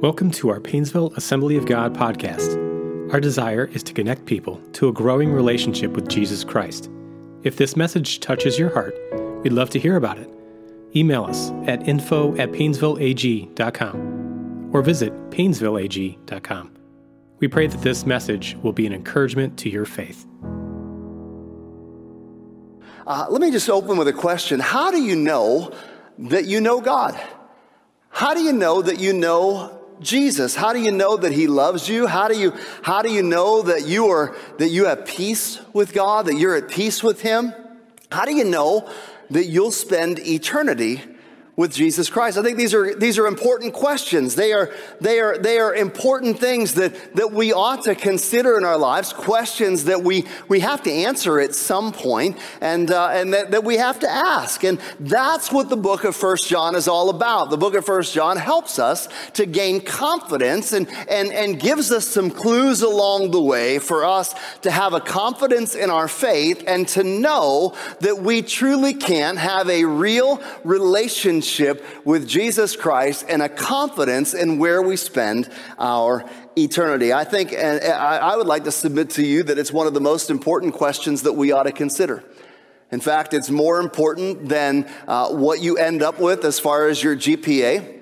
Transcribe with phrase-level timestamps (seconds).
[0.00, 3.12] Welcome to our Painesville Assembly of God podcast.
[3.12, 6.88] Our desire is to connect people to a growing relationship with Jesus Christ.
[7.42, 8.94] If this message touches your heart,
[9.42, 10.30] we'd love to hear about it.
[10.96, 16.78] Email us at info at painesvilleag.com or visit painesvilleag.com.
[17.40, 20.24] We pray that this message will be an encouragement to your faith.
[23.06, 24.60] Uh, let me just open with a question.
[24.60, 25.74] How do you know
[26.16, 27.20] that you know God?
[28.08, 30.54] How do you know that you know Jesus?
[30.54, 32.06] How do you know that he loves you?
[32.06, 35.92] How do you, how do you know that you are, that you have peace with
[35.92, 37.52] God, that you're at peace with him?
[38.10, 38.90] How do you know
[39.30, 41.02] that you'll spend eternity
[41.60, 42.38] with Jesus Christ?
[42.38, 44.34] I think these are, these are important questions.
[44.34, 48.64] They are, they are, they are important things that, that we ought to consider in
[48.64, 53.34] our lives, questions that we, we have to answer at some point and, uh, and
[53.34, 54.64] that, that we have to ask.
[54.64, 57.50] And that's what the book of First John is all about.
[57.50, 62.06] The book of First John helps us to gain confidence and, and, and gives us
[62.06, 66.88] some clues along the way for us to have a confidence in our faith and
[66.88, 73.42] to know that we truly can have a real relationship relationship with Jesus Christ and
[73.42, 75.48] a confidence in where we spend
[75.78, 76.24] our
[76.56, 77.12] eternity.
[77.12, 80.00] I think, and I would like to submit to you that it's one of the
[80.00, 82.22] most important questions that we ought to consider.
[82.92, 87.02] In fact, it's more important than uh, what you end up with as far as
[87.02, 87.98] your GPA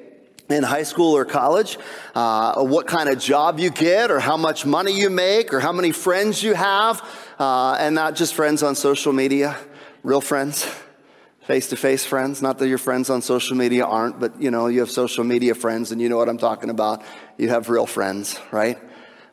[0.49, 1.79] in high school or college,
[2.15, 5.73] uh, what kind of job you get, or how much money you make, or how
[5.73, 7.03] many friends you have,
[7.39, 9.59] uh, and not just friends on social media,
[10.03, 10.67] real friends
[11.49, 12.43] face to face friends.
[12.43, 15.55] Not that your friends on social media aren't, but you know, you have social media
[15.55, 17.03] friends and you know what I'm talking about.
[17.39, 18.79] You have real friends, right?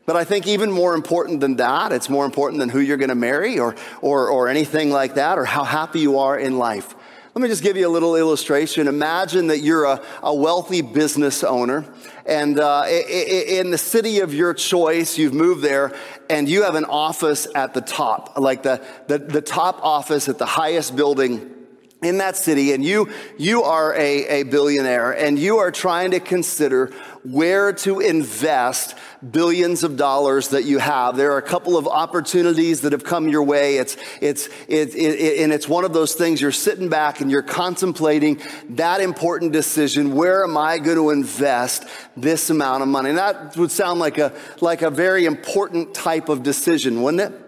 [0.05, 3.09] But I think even more important than that, it's more important than who you're going
[3.09, 6.95] to marry or, or, or anything like that or how happy you are in life.
[7.33, 8.87] Let me just give you a little illustration.
[8.87, 11.83] Imagine that you're a, a wealthy business owner,
[12.25, 15.93] and uh, in the city of your choice, you've moved there,
[16.29, 20.37] and you have an office at the top, like the, the, the top office at
[20.37, 21.54] the highest building
[22.03, 26.19] in that city and you you are a, a billionaire and you are trying to
[26.19, 26.87] consider
[27.23, 28.95] where to invest
[29.31, 31.17] billions of dollars that you have.
[31.17, 33.77] There are a couple of opportunities that have come your way.
[33.77, 37.41] It's it's it, it, and it's one of those things you're sitting back and you're
[37.41, 38.41] contemplating
[38.71, 41.85] that important decision where am i going to invest
[42.15, 43.09] this amount of money?
[43.09, 47.41] And that would sound like a like a very important type of decision wouldn't it?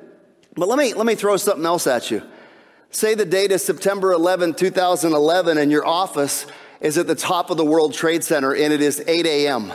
[0.56, 2.24] But let me let me throw something else at you
[2.90, 6.46] Say the date is September 11, 2011, and your office
[6.80, 9.74] is at the top of the World Trade Center and it is 8 a.m.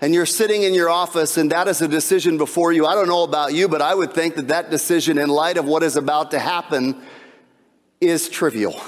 [0.00, 2.86] And you're sitting in your office and that is a decision before you.
[2.86, 5.64] I don't know about you, but I would think that that decision, in light of
[5.66, 7.00] what is about to happen,
[8.00, 8.80] is trivial.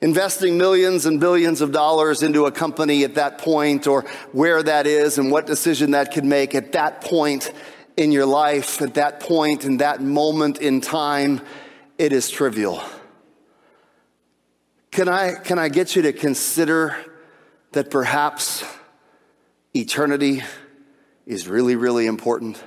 [0.00, 4.86] Investing millions and billions of dollars into a company at that point, or where that
[4.86, 7.52] is and what decision that could make at that point
[7.98, 11.40] in your life at that point, in that moment in time,
[11.98, 12.80] it is trivial.
[14.92, 16.96] Can I, can I get you to consider
[17.72, 18.64] that perhaps
[19.74, 20.44] eternity
[21.26, 22.62] is really, really important?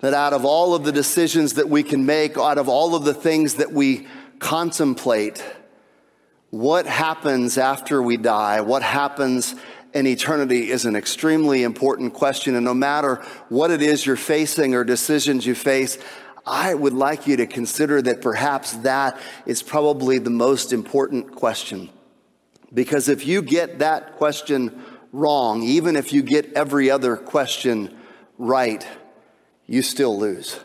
[0.00, 3.04] That out of all of the decisions that we can make, out of all of
[3.04, 4.08] the things that we
[4.40, 5.44] contemplate,
[6.50, 8.62] what happens after we die?
[8.62, 9.54] What happens
[9.94, 12.54] in eternity is an extremely important question.
[12.54, 13.16] And no matter
[13.48, 15.98] what it is you're facing or decisions you face,
[16.46, 21.88] I would like you to consider that perhaps that is probably the most important question.
[22.74, 24.82] Because if you get that question
[25.12, 27.94] wrong, even if you get every other question
[28.38, 28.86] right,
[29.66, 30.58] you still lose.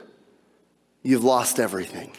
[1.04, 2.12] You've lost everything.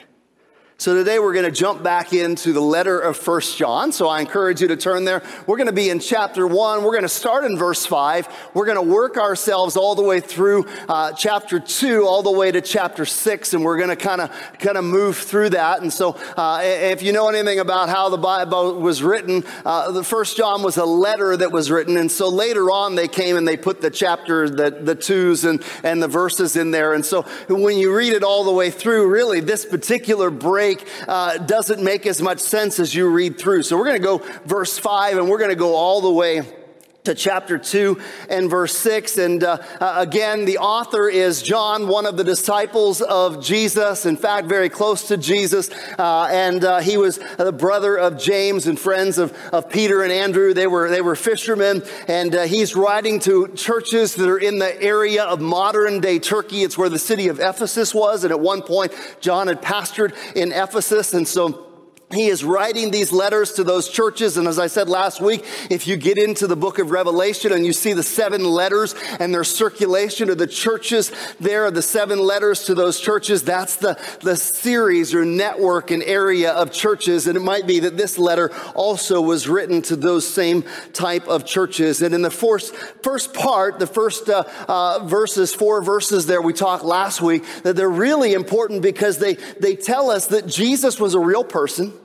[0.80, 3.90] So today we're going to jump back into the letter of First John.
[3.90, 5.24] So I encourage you to turn there.
[5.44, 6.84] We're going to be in chapter 1.
[6.84, 8.28] We're going to start in verse 5.
[8.54, 12.52] We're going to work ourselves all the way through uh, chapter 2 all the way
[12.52, 14.30] to chapter 6 and we're going to kind of
[14.60, 15.82] kind of move through that.
[15.82, 20.04] And so uh, if you know anything about how the Bible was written, uh, the
[20.04, 23.48] First John was a letter that was written and so later on they came and
[23.48, 26.94] they put the chapter the the twos and and the verses in there.
[26.94, 30.86] And so when you read it all the way through, really this particular break break
[31.06, 33.62] uh, doesn't make as much sense as you read through.
[33.62, 36.42] So we're going to go verse 5 and we're going to go all the way
[37.08, 39.16] to chapter 2 and verse 6.
[39.16, 44.18] And uh, uh, again, the author is John, one of the disciples of Jesus, in
[44.18, 45.70] fact, very close to Jesus.
[45.98, 50.12] Uh, and uh, he was the brother of James and friends of, of Peter and
[50.12, 50.52] Andrew.
[50.52, 51.82] They were, they were fishermen.
[52.08, 56.62] And uh, he's writing to churches that are in the area of modern day Turkey.
[56.62, 58.24] It's where the city of Ephesus was.
[58.24, 61.14] And at one point, John had pastored in Ephesus.
[61.14, 61.67] And so
[62.10, 64.38] he is writing these letters to those churches.
[64.38, 67.66] And as I said last week, if you get into the book of Revelation and
[67.66, 72.18] you see the seven letters and their circulation of the churches there are the seven
[72.18, 77.26] letters to those churches, that's the, the series or network and area of churches.
[77.26, 80.64] And it might be that this letter also was written to those same
[80.94, 82.00] type of churches.
[82.00, 86.54] And in the first, first part, the first uh, uh, verses, four verses there we
[86.54, 91.14] talked last week, that they're really important because they, they tell us that Jesus was
[91.14, 91.97] a real person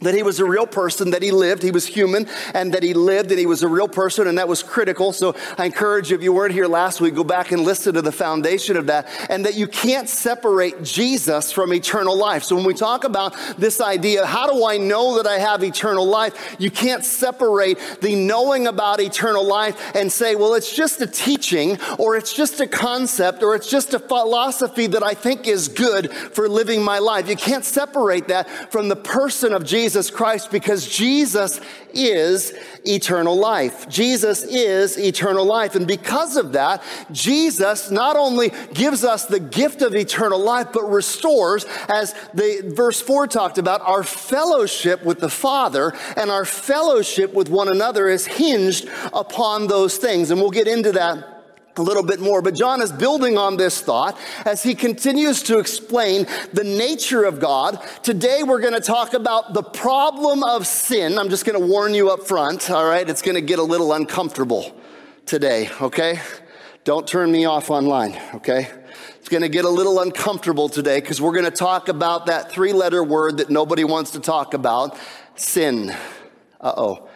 [0.00, 2.92] that he was a real person, that he lived, he was human, and that he
[2.92, 5.12] lived and he was a real person, and that was critical.
[5.12, 8.02] So I encourage you, if you weren't here last week, go back and listen to
[8.02, 12.42] the foundation of that, and that you can't separate Jesus from eternal life.
[12.42, 16.06] So when we talk about this idea, how do I know that I have eternal
[16.06, 16.56] life?
[16.58, 21.78] You can't separate the knowing about eternal life and say, well, it's just a teaching,
[21.98, 26.12] or it's just a concept, or it's just a philosophy that I think is good
[26.12, 27.28] for living my life.
[27.28, 31.60] You can't separate that from the person of Jesus Jesus Christ because Jesus
[31.92, 32.54] is
[32.86, 33.86] eternal life.
[33.86, 35.74] Jesus is eternal life.
[35.74, 36.82] And because of that,
[37.12, 43.02] Jesus not only gives us the gift of eternal life, but restores, as the verse
[43.02, 48.24] 4 talked about, our fellowship with the Father and our fellowship with one another is
[48.24, 50.30] hinged upon those things.
[50.30, 51.33] And we'll get into that
[51.76, 55.58] a little bit more, but John is building on this thought as he continues to
[55.58, 57.78] explain the nature of God.
[58.02, 61.18] Today we're going to talk about the problem of sin.
[61.18, 63.08] I'm just going to warn you up front, all right?
[63.08, 64.74] It's going to get a little uncomfortable
[65.26, 66.20] today, okay?
[66.84, 68.68] Don't turn me off online, okay?
[69.18, 72.52] It's going to get a little uncomfortable today because we're going to talk about that
[72.52, 74.96] three letter word that nobody wants to talk about
[75.34, 75.94] sin.
[76.60, 77.08] Uh oh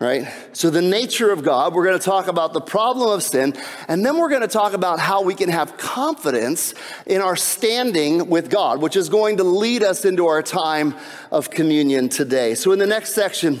[0.00, 0.32] right?
[0.54, 3.54] So, the nature of God, we're going to talk about the problem of sin,
[3.86, 6.74] and then we're going to talk about how we can have confidence
[7.06, 10.94] in our standing with God, which is going to lead us into our time
[11.30, 12.54] of communion today.
[12.54, 13.60] So, in the next section,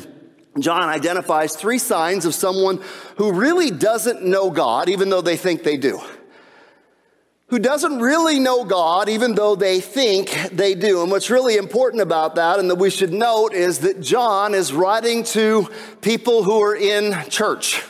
[0.58, 2.82] John identifies three signs of someone
[3.16, 6.00] who really doesn't know God, even though they think they do
[7.50, 11.02] who doesn't really know God, even though they think they do.
[11.02, 14.72] And what's really important about that, and that we should note, is that John is
[14.72, 15.68] writing to
[16.00, 17.82] people who are in church.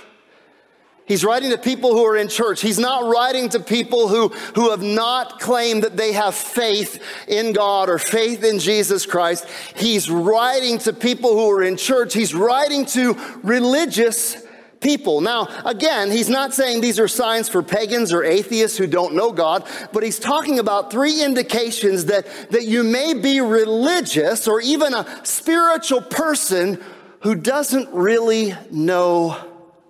[1.04, 2.60] He's writing to people who are in church.
[2.60, 7.52] He's not writing to people who, who have not claimed that they have faith in
[7.52, 9.44] God or faith in Jesus Christ.
[9.74, 12.14] He's writing to people who are in church.
[12.14, 14.36] He's writing to religious
[14.80, 15.20] people.
[15.20, 19.30] Now, again, he's not saying these are signs for pagans or atheists who don't know
[19.30, 24.94] God, but he's talking about three indications that, that you may be religious or even
[24.94, 26.82] a spiritual person
[27.20, 29.36] who doesn't really know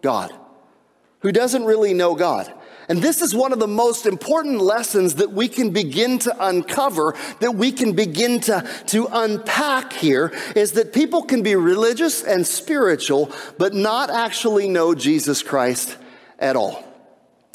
[0.03, 0.33] God.
[1.21, 2.53] Who doesn't really know God.
[2.91, 7.15] And this is one of the most important lessons that we can begin to uncover,
[7.39, 12.45] that we can begin to, to unpack here, is that people can be religious and
[12.45, 15.99] spiritual, but not actually know Jesus Christ
[16.41, 16.83] at all.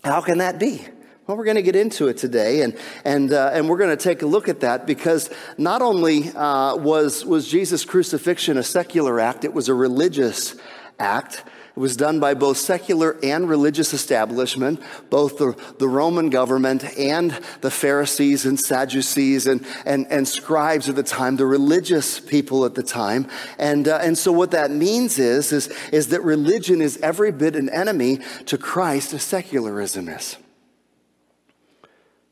[0.05, 0.87] How can that be?
[1.27, 4.01] Well, we're going to get into it today, and and uh, and we're going to
[4.01, 9.19] take a look at that because not only uh, was was Jesus' crucifixion a secular
[9.19, 10.55] act, it was a religious
[10.97, 11.43] act.
[11.75, 17.37] It was done by both secular and religious establishment, both the, the Roman government and
[17.59, 22.75] the Pharisees and Sadducees and, and, and scribes at the time, the religious people at
[22.75, 23.27] the time.
[23.59, 27.57] And, uh, and so what that means is, is, is that religion is every bit
[27.57, 30.37] an enemy to Christ as secularism is.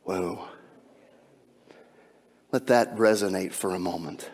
[0.04, 0.48] Whoa.
[2.54, 4.30] Let that resonate for a moment.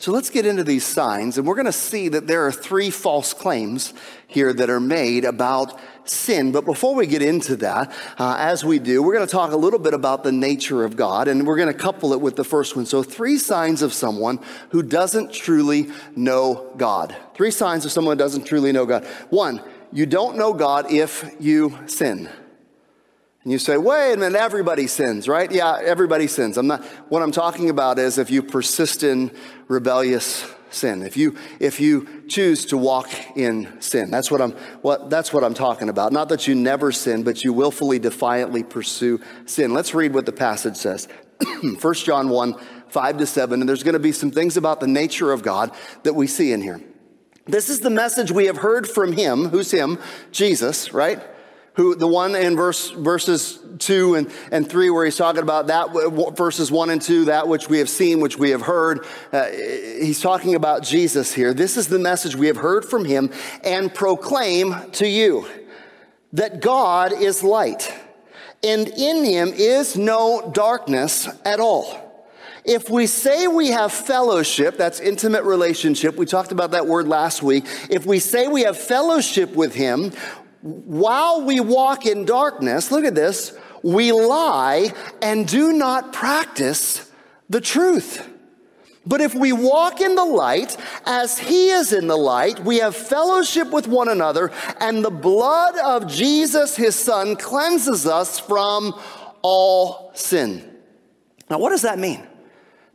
[0.00, 2.88] So let's get into these signs, and we're going to see that there are three
[2.88, 3.92] false claims
[4.28, 6.52] here that are made about sin.
[6.52, 9.58] But before we get into that, uh, as we do, we're going to talk a
[9.58, 12.44] little bit about the nature of God, and we're going to couple it with the
[12.44, 12.86] first one.
[12.86, 14.40] So, three signs of someone
[14.70, 17.14] who doesn't truly know God.
[17.34, 19.04] Three signs of someone who doesn't truly know God.
[19.28, 22.30] One, you don't know God if you sin.
[23.42, 25.50] And you say, wait a minute, everybody sins, right?
[25.50, 26.58] Yeah, everybody sins.
[26.58, 29.30] I'm not, what I'm talking about is if you persist in
[29.66, 34.10] rebellious sin, if you, if you choose to walk in sin.
[34.10, 36.12] That's what I'm, what, that's what I'm talking about.
[36.12, 39.72] Not that you never sin, but you willfully, defiantly pursue sin.
[39.72, 41.08] Let's read what the passage says.
[41.62, 42.54] 1 John 1,
[42.88, 45.72] 5 to 7, and there's going to be some things about the nature of God
[46.02, 46.80] that we see in here.
[47.46, 49.46] This is the message we have heard from him.
[49.46, 49.98] Who's him?
[50.30, 51.22] Jesus, right?
[51.74, 55.90] Who the one in verse verses 2 and, and 3 where he's talking about that
[56.36, 60.20] verses 1 and 2 that which we have seen which we have heard uh, he's
[60.20, 61.54] talking about jesus here.
[61.54, 63.30] This is the message we have heard from him
[63.64, 65.46] and proclaim to you
[66.32, 67.92] that god is light
[68.62, 72.10] and in him is no darkness at all.
[72.64, 77.42] If we say we have fellowship, that's intimate relationship, we talked about that word last
[77.42, 77.64] week.
[77.88, 80.12] If we say we have fellowship with Him
[80.62, 87.10] while we walk in darkness, look at this, we lie and do not practice
[87.48, 88.26] the truth.
[89.06, 90.76] But if we walk in the light
[91.06, 95.76] as he is in the light, we have fellowship with one another, and the blood
[95.78, 98.94] of Jesus, his son, cleanses us from
[99.40, 100.70] all sin.
[101.48, 102.26] Now, what does that mean?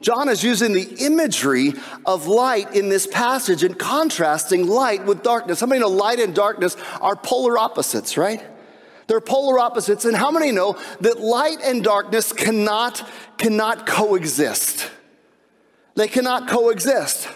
[0.02, 1.74] John is using the imagery
[2.06, 5.62] of light in this passage and contrasting light with darkness.
[5.62, 8.44] How many know light and darkness are polar opposites, right?
[9.08, 10.06] They're polar opposites.
[10.06, 14.90] And how many know that light and darkness cannot, cannot coexist?
[15.96, 17.30] They cannot coexist.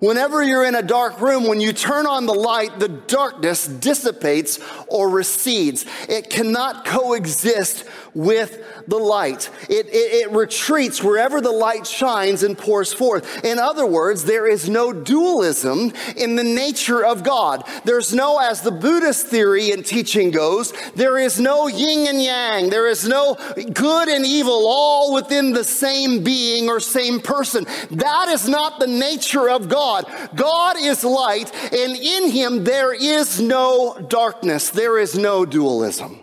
[0.00, 4.58] Whenever you're in a dark room, when you turn on the light, the darkness dissipates
[4.88, 5.84] or recedes.
[6.08, 7.84] It cannot coexist
[8.14, 9.50] with the light.
[9.68, 13.44] It, it, it, retreats wherever the light shines and pours forth.
[13.44, 17.64] In other words, there is no dualism in the nature of God.
[17.84, 22.70] There's no, as the Buddhist theory and teaching goes, there is no yin and yang.
[22.70, 23.36] There is no
[23.72, 27.66] good and evil all within the same being or same person.
[27.90, 30.30] That is not the nature of God.
[30.34, 34.70] God is light, and in him there is no darkness.
[34.70, 36.18] There is no dualism.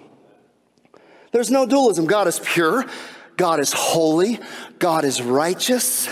[1.31, 2.05] There's no dualism.
[2.05, 2.85] God is pure,
[3.37, 4.39] God is holy,
[4.79, 6.07] God is righteous.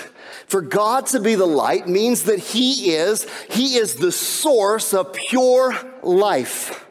[0.47, 5.13] For God to be the light means that He is, He is the source of
[5.13, 6.85] pure life.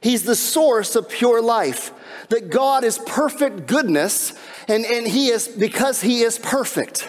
[0.00, 1.92] He's the source of pure life.
[2.30, 4.32] That God is perfect goodness,
[4.66, 7.08] and, and He is because He is perfect.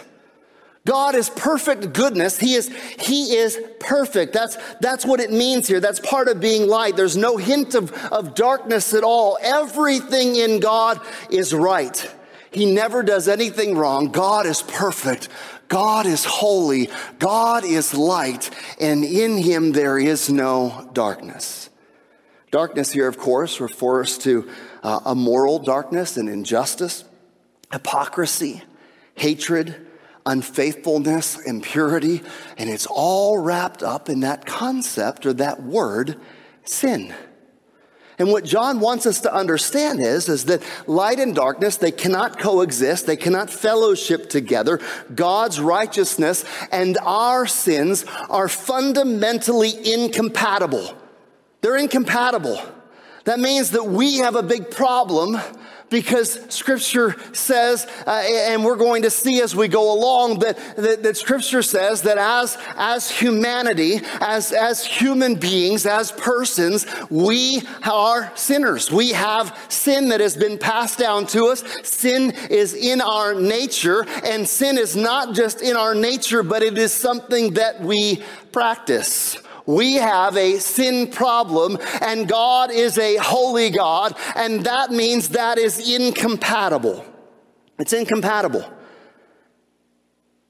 [0.85, 2.37] God is perfect goodness.
[2.37, 2.67] He is,
[2.99, 4.33] he is perfect.
[4.33, 5.79] That's, that's what it means here.
[5.79, 6.97] That's part of being light.
[6.97, 9.37] There's no hint of, of darkness at all.
[9.41, 10.99] Everything in God
[11.29, 12.13] is right.
[12.51, 14.09] He never does anything wrong.
[14.09, 15.29] God is perfect.
[15.69, 16.89] God is holy.
[17.17, 18.49] God is light.
[18.79, 21.69] And in him there is no darkness.
[22.51, 24.49] Darkness here, of course, refers to
[24.83, 27.05] uh, a moral darkness and injustice,
[27.71, 28.61] hypocrisy,
[29.15, 29.82] hatred,
[30.25, 32.21] unfaithfulness, impurity,
[32.57, 36.17] and it's all wrapped up in that concept or that word,
[36.63, 37.13] sin.
[38.19, 42.39] And what John wants us to understand is, is that light and darkness, they cannot
[42.39, 43.07] coexist.
[43.07, 44.79] They cannot fellowship together.
[45.13, 50.93] God's righteousness and our sins are fundamentally incompatible.
[51.61, 52.61] They're incompatible.
[53.25, 55.37] That means that we have a big problem
[55.93, 61.03] because scripture says, uh, and we're going to see as we go along that, that,
[61.03, 68.31] that, scripture says that as, as humanity, as, as human beings, as persons, we are
[68.35, 68.91] sinners.
[68.91, 71.63] We have sin that has been passed down to us.
[71.87, 76.75] Sin is in our nature and sin is not just in our nature, but it
[76.75, 79.37] is something that we practice.
[79.65, 85.57] We have a sin problem and God is a holy God and that means that
[85.57, 87.05] is incompatible.
[87.79, 88.69] It's incompatible.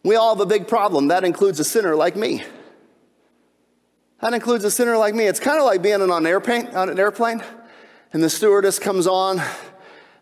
[0.03, 1.07] We all have a big problem.
[1.07, 2.43] That includes a sinner like me.
[4.19, 5.25] That includes a sinner like me.
[5.25, 7.41] It's kind of like being on an airplane, on an airplane
[8.13, 9.41] and the stewardess comes on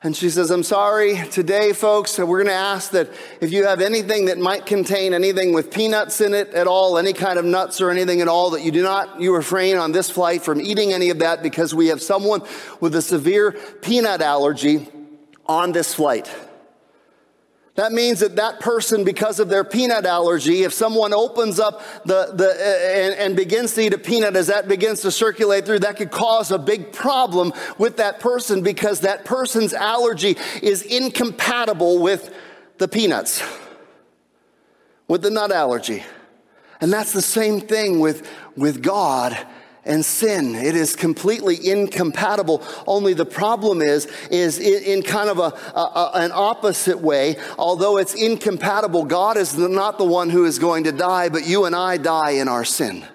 [0.03, 3.08] and she says, I'm sorry, today, folks, we're going to ask that
[3.39, 7.13] if you have anything that might contain anything with peanuts in it at all, any
[7.13, 10.10] kind of nuts or anything at all, that you do not, you refrain on this
[10.10, 12.41] flight from eating any of that because we have someone
[12.79, 14.88] with a severe peanut allergy
[15.46, 16.27] on this flight.
[17.75, 22.32] That means that that person, because of their peanut allergy, if someone opens up the,
[22.34, 22.50] the
[22.96, 26.12] and, and, begins to eat a peanut as that begins to circulate through, that could
[26.12, 32.36] cause a big problem with that person because that person's allergy is incompatible with
[32.78, 33.42] the peanuts,
[35.08, 36.04] with the nut allergy.
[36.82, 39.38] And that's the same thing with, with God
[39.86, 40.56] and sin.
[40.56, 42.64] It is completely incompatible.
[42.86, 47.38] Only the problem is, is in kind of a, a, an opposite way.
[47.58, 51.66] Although it's incompatible, God is not the one who is going to die, but you
[51.66, 53.06] and I die in our sin.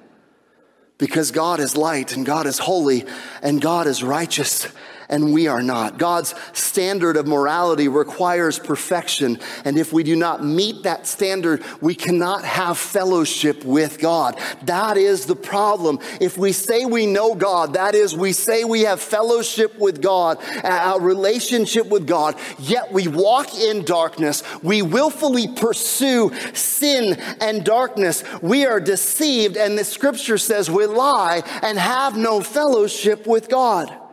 [0.99, 3.05] Because God is light and God is holy
[3.43, 4.67] and God is righteous
[5.09, 5.99] and we are not.
[5.99, 9.39] God's standard of morality requires perfection.
[9.65, 14.39] And if we do not meet that standard, we cannot have fellowship with God.
[14.63, 15.99] That is the problem.
[16.21, 20.39] If we say we know God, that is, we say we have fellowship with God,
[20.65, 24.43] a relationship with God, yet we walk in darkness.
[24.63, 28.25] We willfully pursue sin and darkness.
[28.43, 34.06] We are deceived, and the scripture says we lie and have no fellowship with God.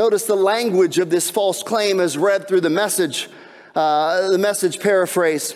[0.00, 3.28] Notice the language of this false claim as read through the message,
[3.74, 5.54] uh, the message paraphrase.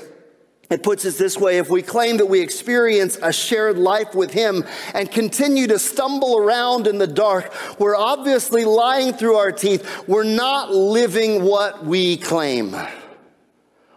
[0.69, 4.35] It puts it this way if we claim that we experience a shared life with
[4.35, 10.07] Him and continue to stumble around in the dark, we're obviously lying through our teeth.
[10.07, 12.77] We're not living what we claim.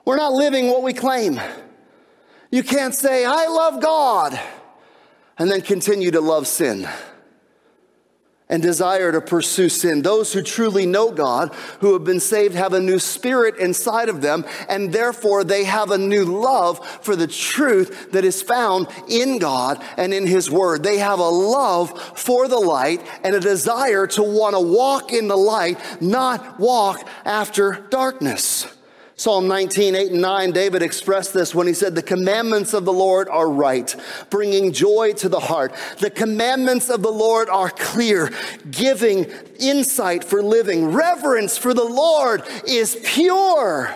[0.06, 1.42] We're not living what we claim.
[2.52, 4.40] You can't say, I love God,
[5.38, 6.88] and then continue to love sin
[8.50, 10.02] and desire to pursue sin.
[10.02, 14.22] Those who truly know God, who have been saved, have a new spirit inside of
[14.22, 19.38] them, and therefore they have a new love for the truth that is found in
[19.38, 20.84] God and in His Word.
[20.84, 25.28] They have a love for the light and a desire to want to walk in
[25.28, 28.77] the light, not walk after darkness.
[29.20, 32.94] Psalm 19, 8 and 9, David expressed this when he said, The commandments of the
[32.94, 33.96] Lord are right,
[34.30, 35.74] bringing joy to the heart.
[36.00, 38.32] The commandments of the Lord are clear,
[38.70, 39.26] giving
[39.60, 40.92] insight for living.
[40.92, 43.92] Reverence for the Lord is pure,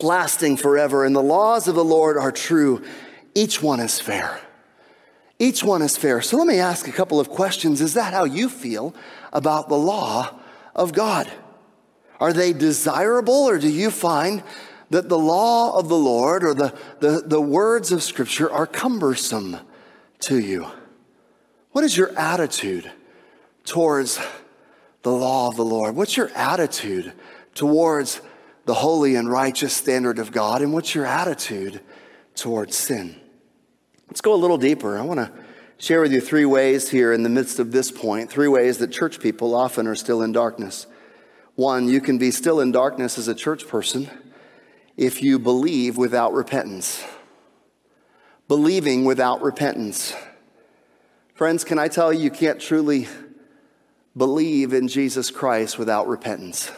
[0.00, 1.04] lasting forever.
[1.04, 2.82] And the laws of the Lord are true.
[3.36, 4.40] Each one is fair.
[5.38, 6.20] Each one is fair.
[6.20, 7.80] So let me ask a couple of questions.
[7.80, 8.96] Is that how you feel
[9.32, 10.40] about the law
[10.74, 11.30] of God?
[12.20, 14.42] Are they desirable, or do you find
[14.90, 19.58] that the law of the Lord or the, the, the words of Scripture are cumbersome
[20.20, 20.66] to you?
[21.72, 22.90] What is your attitude
[23.64, 24.20] towards
[25.02, 25.96] the law of the Lord?
[25.96, 27.12] What's your attitude
[27.54, 28.20] towards
[28.64, 30.62] the holy and righteous standard of God?
[30.62, 31.80] And what's your attitude
[32.34, 33.20] towards sin?
[34.08, 34.96] Let's go a little deeper.
[34.96, 35.32] I want to
[35.78, 38.92] share with you three ways here in the midst of this point, three ways that
[38.92, 40.86] church people often are still in darkness.
[41.56, 44.10] One, you can be still in darkness as a church person
[44.96, 47.04] if you believe without repentance.
[48.48, 50.14] Believing without repentance.
[51.34, 53.08] Friends, can I tell you, you can't truly
[54.16, 56.70] believe in Jesus Christ without repentance.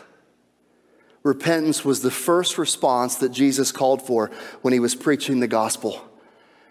[1.23, 4.31] Repentance was the first response that Jesus called for
[4.63, 6.06] when he was preaching the gospel.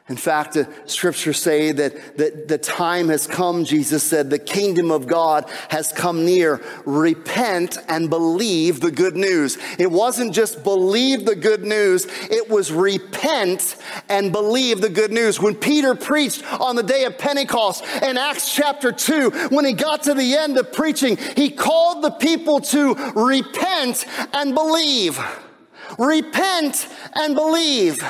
[0.08, 4.92] In fact, the scriptures say that, that the time has come, Jesus said, the kingdom
[4.92, 6.62] of God has come near.
[6.86, 9.58] Repent and believe the good news.
[9.79, 13.77] It wasn't just believe the good news, it was repent
[14.08, 15.42] and believe the good news.
[15.42, 20.03] When Peter preached on the day of Pentecost in Acts chapter 2, when he got
[20.03, 25.20] to the end of preaching, he called the people to repent and believe.
[25.98, 28.04] Repent and believe.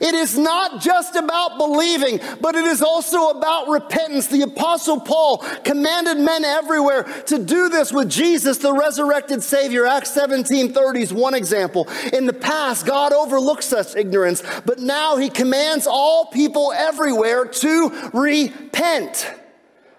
[0.00, 4.28] It is not just about believing, but it is also about repentance.
[4.28, 9.86] The apostle Paul commanded men everywhere to do this with Jesus, the resurrected savior.
[9.86, 11.88] Acts 17 30 is one example.
[12.12, 18.10] In the past, God overlooked such ignorance, but now he commands all people everywhere to
[18.12, 19.30] repent.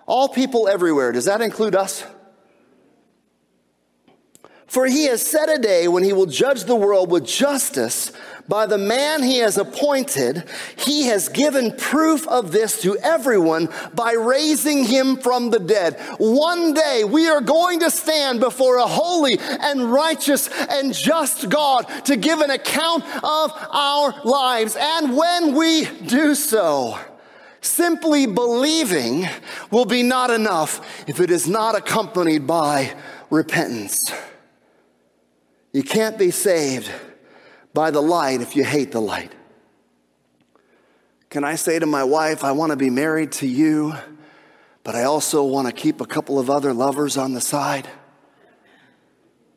[0.05, 1.11] All people everywhere.
[1.11, 2.05] Does that include us?
[4.73, 8.11] For he has set a day when he will judge the world with justice
[8.47, 10.49] by the man he has appointed.
[10.75, 15.99] He has given proof of this to everyone by raising him from the dead.
[16.17, 21.83] One day we are going to stand before a holy and righteous and just God
[22.05, 24.75] to give an account of our lives.
[24.75, 26.97] And when we do so,
[27.61, 29.29] simply believing
[29.69, 32.95] will be not enough if it is not accompanied by
[33.29, 34.11] repentance.
[35.73, 36.89] You can't be saved
[37.73, 39.31] by the light if you hate the light.
[41.29, 43.95] Can I say to my wife, I want to be married to you,
[44.83, 47.87] but I also want to keep a couple of other lovers on the side?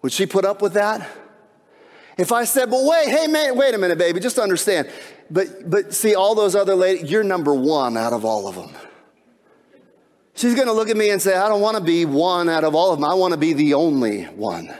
[0.00, 1.06] Would she put up with that?
[2.16, 4.88] If I said, well, wait, hey, man, wait a minute, baby, just understand.
[5.30, 8.70] But, but see, all those other ladies, you're number one out of all of them.
[10.34, 12.64] She's going to look at me and say, I don't want to be one out
[12.64, 13.04] of all of them.
[13.04, 14.74] I want to be the only one.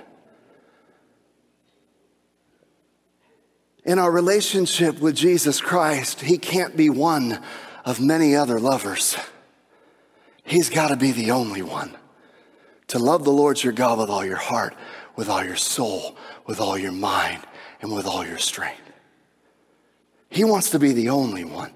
[3.87, 7.41] In our relationship with Jesus Christ, He can't be one
[7.85, 9.17] of many other lovers.
[10.43, 11.97] He's got to be the only one.
[12.89, 14.75] To love the Lord your God with all your heart,
[15.15, 17.43] with all your soul, with all your mind,
[17.81, 18.81] and with all your strength.
[20.31, 21.73] He wants to be the only one.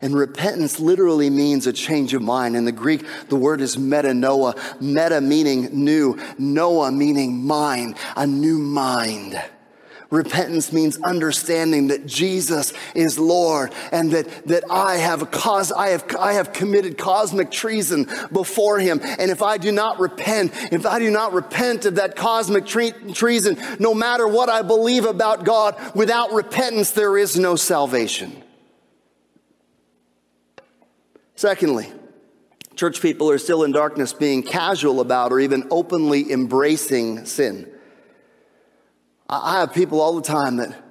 [0.00, 2.56] And repentance literally means a change of mind.
[2.56, 4.80] In the Greek, the word is metanoia.
[4.80, 9.40] Meta meaning new, noah meaning mind, a new mind.
[10.14, 16.06] Repentance means understanding that Jesus is Lord and that, that I have cause, I have,
[16.14, 19.00] I have committed cosmic treason before him.
[19.02, 22.92] And if I do not repent, if I do not repent of that cosmic tre-
[23.12, 28.40] treason, no matter what I believe about God, without repentance, there is no salvation.
[31.34, 31.92] Secondly,
[32.76, 37.73] church people are still in darkness being casual about or even openly embracing sin.
[39.28, 40.84] I have people all the time that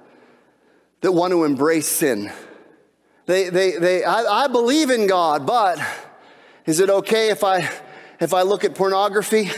[1.04, 2.32] that want to embrace sin.
[3.26, 5.78] They, they, they, I, I believe in God, but
[6.64, 7.70] is it okay if I,
[8.20, 9.50] if I look at pornography?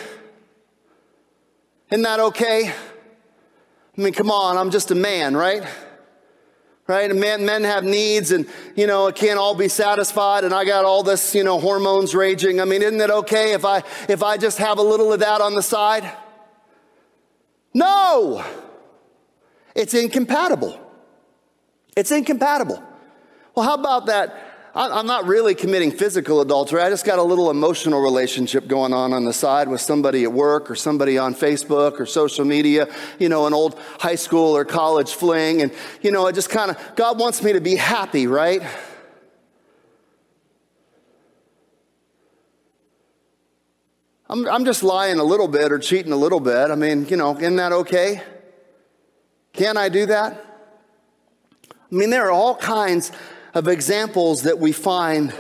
[1.91, 2.69] Isn't that okay?
[2.69, 5.63] I mean, come on, I'm just a man, right?
[6.89, 7.15] Right?
[7.15, 10.85] Men, men have needs and, you know, it can't all be satisfied and I got
[10.85, 12.61] all this, you know, hormones raging.
[12.61, 15.41] I mean, isn't it okay if I, if I just have a little of that
[15.41, 16.11] on the side?
[17.73, 18.45] No!
[19.77, 20.81] It's incompatible.
[21.95, 22.83] It's incompatible.
[23.55, 24.55] Well, how about that?
[24.75, 26.83] I'm not really committing physical adultery.
[26.83, 30.33] I just got a little emotional relationship going on on the side with somebody at
[30.33, 32.87] work or somebody on Facebook or social media,
[33.19, 35.63] you know, an old high school or college fling.
[35.63, 38.63] And, you know, I just kind of, God wants me to be happy, right?
[44.29, 46.71] I'm, I'm just lying a little bit or cheating a little bit.
[46.71, 48.23] I mean, you know, isn't that okay?
[49.57, 50.45] Can I do that?
[51.71, 53.11] I mean, there are all kinds
[53.55, 55.35] of examples that we find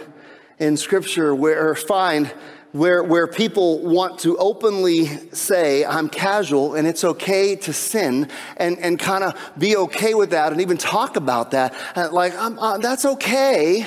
[0.58, 2.32] in Scripture where find
[2.72, 8.78] where, where people want to openly say, I'm casual and it's okay to sin and,
[8.78, 11.74] and kind of be okay with that and even talk about that.
[11.94, 13.86] And like, uh, that's okay.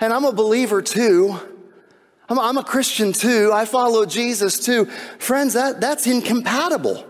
[0.00, 1.38] And I'm a believer too.
[2.28, 3.50] I'm, I'm a Christian too.
[3.52, 4.86] I follow Jesus too.
[5.18, 7.06] Friends, that, that's incompatible.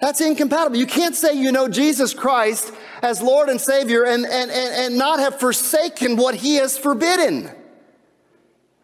[0.00, 0.76] That's incompatible.
[0.76, 4.98] You can't say you know Jesus Christ as Lord and Savior and, and, and, and
[4.98, 7.50] not have forsaken what He has forbidden.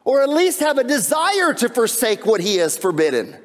[0.05, 3.37] Or at least have a desire to forsake what He has forbidden.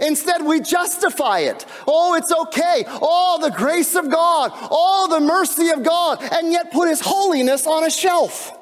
[0.00, 1.66] Instead, we justify it.
[1.86, 2.84] Oh, it's okay.
[2.86, 4.50] Oh, the grace of God.
[4.54, 6.22] Oh, the mercy of God.
[6.32, 8.56] And yet put His holiness on a shelf.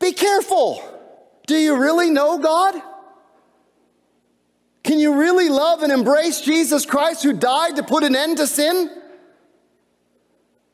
[0.00, 0.82] Be careful.
[1.46, 2.80] Do you really know God?
[4.82, 8.46] Can you really love and embrace Jesus Christ who died to put an end to
[8.46, 8.90] sin?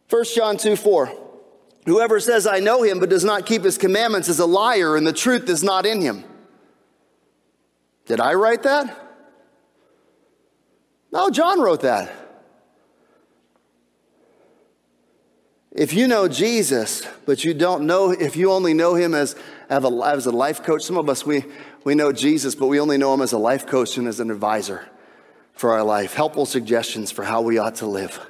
[0.08, 1.12] 1 John 2 4.
[1.84, 5.06] Whoever says, I know him, but does not keep his commandments is a liar, and
[5.06, 6.24] the truth is not in him.
[8.06, 9.06] Did I write that?
[11.12, 12.12] No, John wrote that.
[15.70, 19.36] If you know Jesus, but you don't know, if you only know him as,
[19.70, 19.84] as
[20.26, 21.44] a life coach, some of us, we,
[21.88, 24.30] we know Jesus, but we only know him as a life coach and as an
[24.30, 24.86] advisor
[25.54, 28.20] for our life, helpful suggestions for how we ought to live.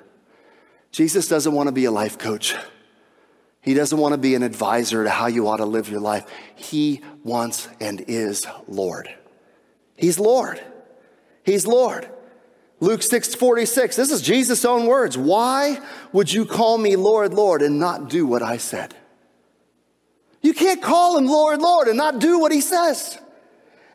[0.92, 2.54] Jesus doesn't want to be a life coach.
[3.60, 6.24] He doesn't want to be an advisor to how you ought to live your life.
[6.54, 9.12] He wants and is Lord.
[9.96, 10.62] He's Lord.
[11.42, 12.08] He's Lord.
[12.78, 15.18] Luke 6 46, this is Jesus' own words.
[15.18, 15.80] Why
[16.12, 18.94] would you call me Lord, Lord, and not do what I said?
[20.42, 23.18] You can't call him Lord, Lord, and not do what he says.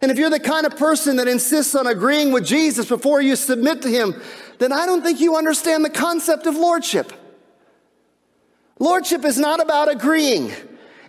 [0.03, 3.37] And if you're the kind of person that insists on agreeing with Jesus before you
[3.37, 4.21] submit to him,
[4.59, 7.13] then I don't think you understand the concept of lordship.
[8.79, 10.51] Lordship is not about agreeing.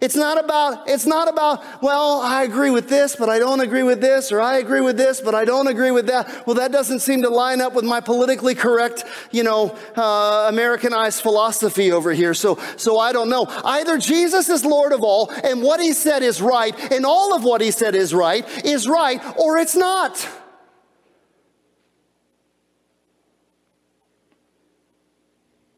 [0.04, 3.84] It's not about, it's not about, well, I agree with this, but I don't agree
[3.84, 6.46] with this, or I agree with this, but I don't agree with that.
[6.46, 11.22] Well, that doesn't seem to line up with my politically correct, you know, uh, Americanized
[11.22, 12.34] philosophy over here.
[12.34, 13.46] So, so I don't know.
[13.48, 17.42] Either Jesus is Lord of all, and what he said is right, and all of
[17.42, 20.28] what he said is right, is right, or it's not.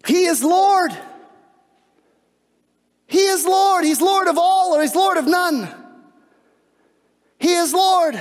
[0.05, 0.91] He is Lord.
[3.87, 5.73] He's Lord of all or He's Lord of none.
[7.39, 8.21] He is Lord.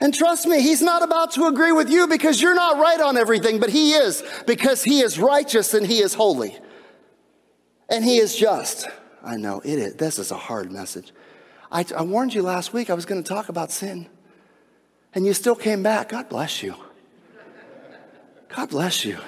[0.00, 3.16] And trust me, He's not about to agree with you because you're not right on
[3.16, 6.56] everything, but He is because He is righteous and He is holy.
[7.88, 8.86] And He is just.
[9.22, 9.94] I know, it is.
[9.94, 11.12] This is a hard message.
[11.70, 14.08] I, I warned you last week I was going to talk about sin.
[15.14, 16.10] And you still came back.
[16.10, 16.74] God bless you.
[18.48, 19.18] God bless you.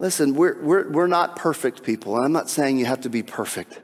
[0.00, 3.22] Listen, we're, we're, we're not perfect people, and I'm not saying you have to be
[3.22, 3.80] perfect,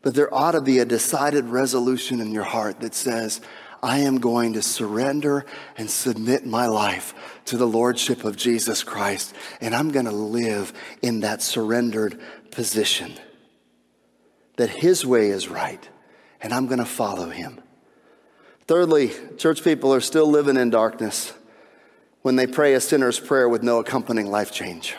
[0.00, 3.40] but there ought to be a decided resolution in your heart that says,
[3.82, 5.44] I am going to surrender
[5.76, 7.14] and submit my life
[7.46, 12.20] to the Lordship of Jesus Christ, and I'm going to live in that surrendered
[12.52, 13.12] position.
[14.54, 15.88] That His way is right,
[16.40, 17.60] and I'm going to follow Him.
[18.68, 21.32] Thirdly, church people are still living in darkness
[22.22, 24.94] when they pray a sinner's prayer with no accompanying life change.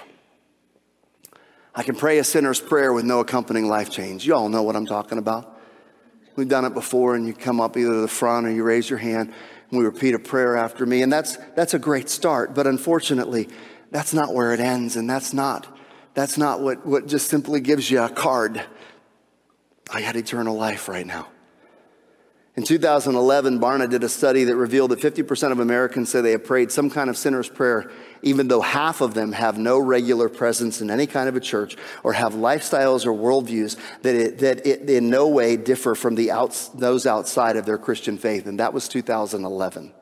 [1.74, 4.26] I can pray a sinner's prayer with no accompanying life change.
[4.26, 5.58] You all know what I'm talking about.
[6.36, 8.90] We've done it before, and you come up either to the front or you raise
[8.90, 9.34] your hand,
[9.70, 11.02] and we repeat a prayer after me.
[11.02, 13.48] And that's, that's a great start, but unfortunately,
[13.90, 15.78] that's not where it ends, and that's not,
[16.14, 18.64] that's not what, what just simply gives you a card.
[19.94, 21.28] I had eternal life right now.
[22.58, 26.44] In 2011, Barna did a study that revealed that 50% of Americans say they have
[26.44, 27.90] prayed some kind of sinner's prayer,
[28.24, 31.78] even though half of them have no regular presence in any kind of a church
[32.04, 36.30] or have lifestyles or worldviews that, it, that it in no way differ from the
[36.30, 38.46] outs, those outside of their Christian faith.
[38.46, 39.94] And that was 2011.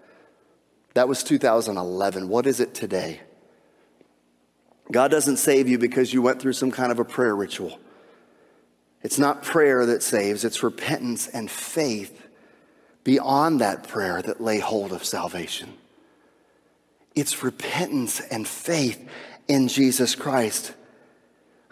[0.95, 2.29] That was 2011.
[2.29, 3.21] What is it today?
[4.91, 7.77] God doesn't save you because you went through some kind of a prayer ritual.
[9.03, 12.18] It's not prayer that saves, it's repentance and faith
[13.03, 15.73] beyond that prayer that lay hold of salvation.
[17.15, 19.07] It's repentance and faith
[19.47, 20.73] in Jesus Christ.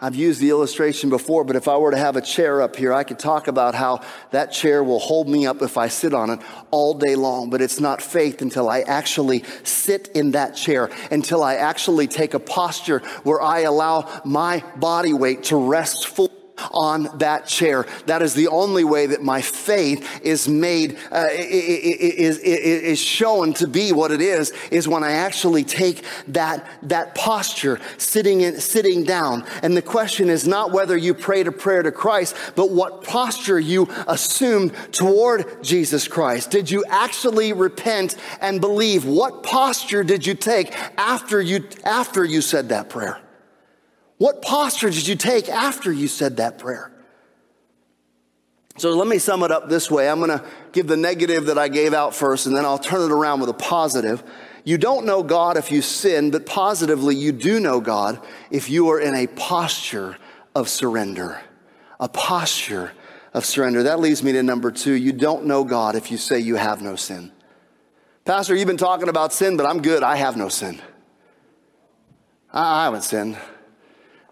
[0.00, 2.92] I've used the illustration before, but if I were to have a chair up here,
[2.92, 6.30] I could talk about how that chair will hold me up if I sit on
[6.30, 6.38] it
[6.70, 7.50] all day long.
[7.50, 12.34] But it's not faith until I actually sit in that chair, until I actually take
[12.34, 16.30] a posture where I allow my body weight to rest full
[16.72, 17.86] on that chair.
[18.06, 23.66] That is the only way that my faith is made, uh, is, is, shown to
[23.66, 29.04] be what it is, is when I actually take that, that posture, sitting, in, sitting
[29.04, 29.44] down.
[29.62, 33.60] And the question is not whether you prayed a prayer to Christ, but what posture
[33.60, 36.50] you assumed toward Jesus Christ.
[36.50, 39.04] Did you actually repent and believe?
[39.04, 43.20] What posture did you take after you, after you said that prayer?
[44.18, 46.92] What posture did you take after you said that prayer?
[48.76, 50.08] So let me sum it up this way.
[50.08, 53.10] I'm going to give the negative that I gave out first, and then I'll turn
[53.10, 54.22] it around with a positive.
[54.64, 58.90] You don't know God if you sin, but positively, you do know God if you
[58.90, 60.16] are in a posture
[60.54, 61.40] of surrender.
[61.98, 62.92] A posture
[63.34, 63.84] of surrender.
[63.84, 64.92] That leads me to number two.
[64.92, 67.32] You don't know God if you say you have no sin.
[68.24, 70.02] Pastor, you've been talking about sin, but I'm good.
[70.02, 70.80] I have no sin.
[72.52, 73.36] I haven't sinned.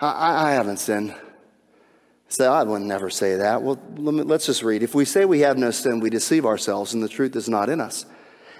[0.01, 1.15] I, I haven't sinned.
[2.29, 3.63] So I would never say that.
[3.63, 4.83] Well, let's just read.
[4.83, 7.69] If we say we have no sin, we deceive ourselves, and the truth is not
[7.69, 8.05] in us.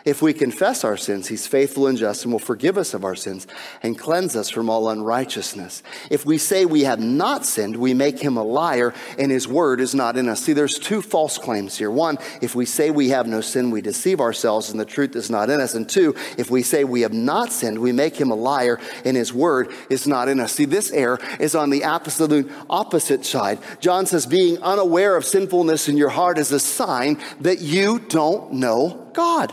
[0.07, 3.17] If we confess our sins, he's faithful and just and will forgive us of our
[3.17, 3.45] sins
[3.83, 5.83] and cleanse us from all unrighteousness.
[6.13, 9.81] If we say we have not sinned, we make him a liar and his word
[9.81, 10.43] is not in us.
[10.43, 11.91] See, there's two false claims here.
[11.91, 15.29] One, if we say we have no sin, we deceive ourselves and the truth is
[15.29, 15.75] not in us.
[15.75, 19.17] And two, if we say we have not sinned, we make him a liar and
[19.17, 20.53] his word is not in us.
[20.53, 23.59] See, this error is on the absolute opposite side.
[23.81, 28.53] John says being unaware of sinfulness in your heart is a sign that you don't
[28.53, 29.53] know God.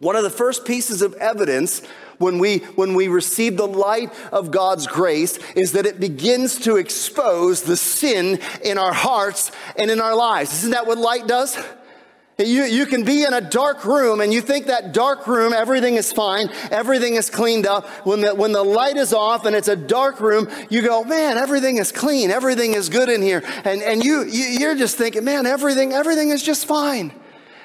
[0.00, 1.82] One of the first pieces of evidence
[2.16, 6.76] when we, when we receive the light of God's grace is that it begins to
[6.76, 10.54] expose the sin in our hearts and in our lives.
[10.54, 11.56] Isn't that what light does?
[12.38, 15.96] You, you can be in a dark room and you think that dark room, everything
[15.96, 17.86] is fine, everything is cleaned up.
[18.06, 21.36] When the, when the light is off and it's a dark room, you go, man,
[21.36, 23.42] everything is clean, everything is good in here.
[23.64, 27.12] And, and you, you, you're just thinking, man, everything, everything is just fine.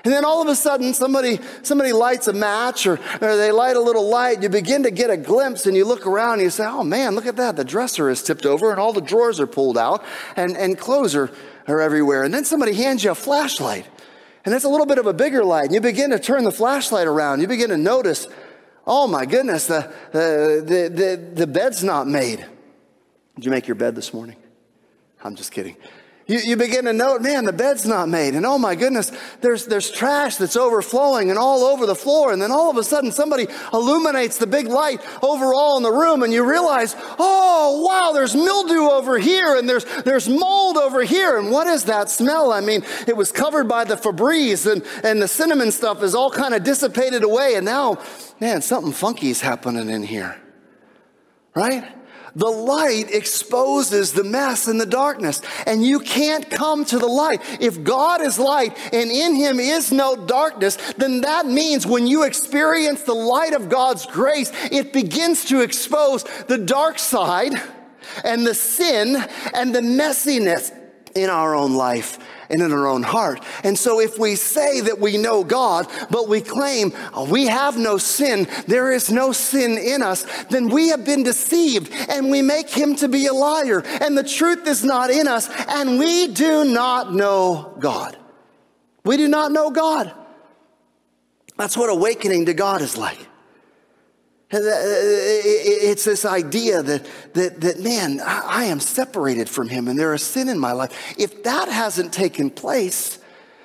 [0.06, 3.76] And then all of a sudden, somebody, somebody lights a match or, or they light
[3.76, 4.44] a little light.
[4.44, 7.16] You begin to get a glimpse and you look around and you say, oh man,
[7.16, 7.56] look at that.
[7.56, 11.16] The dresser is tipped over and all the drawers are pulled out and, and clothes
[11.16, 11.32] are,
[11.68, 12.24] are everywhere.
[12.24, 13.88] And then somebody hands you a flashlight.
[14.46, 15.66] And it's a little bit of a bigger light.
[15.66, 17.42] And you begin to turn the flashlight around.
[17.42, 18.28] You begin to notice,
[18.86, 22.46] oh my goodness, the, the, the, the, the bed's not made.
[23.34, 24.36] Did you make your bed this morning?
[25.24, 25.78] I'm just kidding
[26.28, 28.34] you, you begin to note, man, the bed's not made.
[28.34, 29.12] And oh my goodness,
[29.42, 32.34] there's, there's trash that's overflowing and all over the floor.
[32.34, 36.24] And then all of a sudden somebody illuminates the big light overall in the room
[36.24, 41.38] and you realize, oh wow, there's mildew over here and there's, there's mold over here.
[41.38, 42.52] And what is that smell?
[42.52, 46.32] I mean, it was covered by the Febreze and, and the cinnamon stuff is all
[46.32, 47.54] kind of dissipated away.
[47.54, 48.00] And now,
[48.40, 50.42] man, something funky is happening in here.
[51.54, 51.88] Right?
[52.36, 57.42] The light exposes the mess and the darkness, and you can't come to the light.
[57.62, 62.24] If God is light and in him is no darkness, then that means when you
[62.24, 67.54] experience the light of God's grace, it begins to expose the dark side
[68.24, 69.16] and the sin
[69.54, 70.72] and the messiness
[71.16, 73.44] in our own life and in our own heart.
[73.64, 77.78] And so if we say that we know God, but we claim oh, we have
[77.78, 82.42] no sin, there is no sin in us, then we have been deceived and we
[82.42, 86.28] make him to be a liar and the truth is not in us and we
[86.28, 88.18] do not know God.
[89.04, 90.14] We do not know God.
[91.58, 93.20] That's what awakening to God is like.
[94.56, 94.72] Uh, uh, uh,
[95.92, 100.24] it's this idea that, that, that, man, I am separated from him and there is
[100.24, 100.94] sin in my life.
[101.18, 103.20] If that hasn't taken place,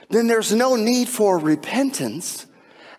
[0.08, 2.44] then there's no need for repentance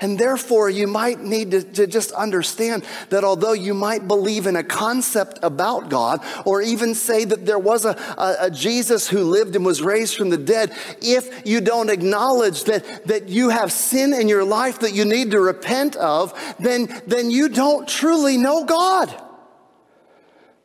[0.02, 4.56] And therefore, you might need to, to, just understand that although you might believe in
[4.56, 9.24] a concept about God, or even say that there was a, a, a, Jesus who
[9.24, 13.72] lived and was raised from the dead, if you don't acknowledge that, that you have
[13.72, 18.38] sin in your life that you need to repent of, then, then you don't truly
[18.38, 19.16] know God.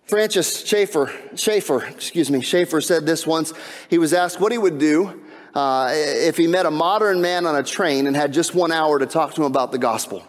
[0.04, 3.52] Francis Schaeffer, Schaeffer, excuse me, Schaeffer said this once.
[3.90, 5.25] He was asked what he would do
[5.56, 8.98] uh, if he met a modern man on a train and had just one hour
[8.98, 10.22] to talk to him about the gospel.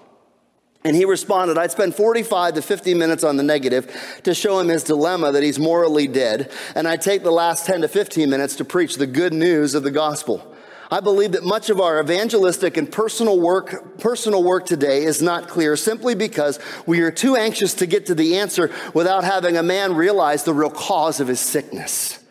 [0.86, 4.70] And he responded, I'd spend 45 to 50 minutes on the negative to show him
[4.70, 8.56] his dilemma that he's morally dead, and I'd take the last 10 to 15 minutes
[8.56, 10.56] to preach the good news of the gospel.
[10.90, 15.50] I believe that much of our evangelistic and personal work, personal work today is not
[15.50, 19.63] clear simply because we are too anxious to get to the answer without having a
[19.63, 22.24] man realize the real cause of his sickness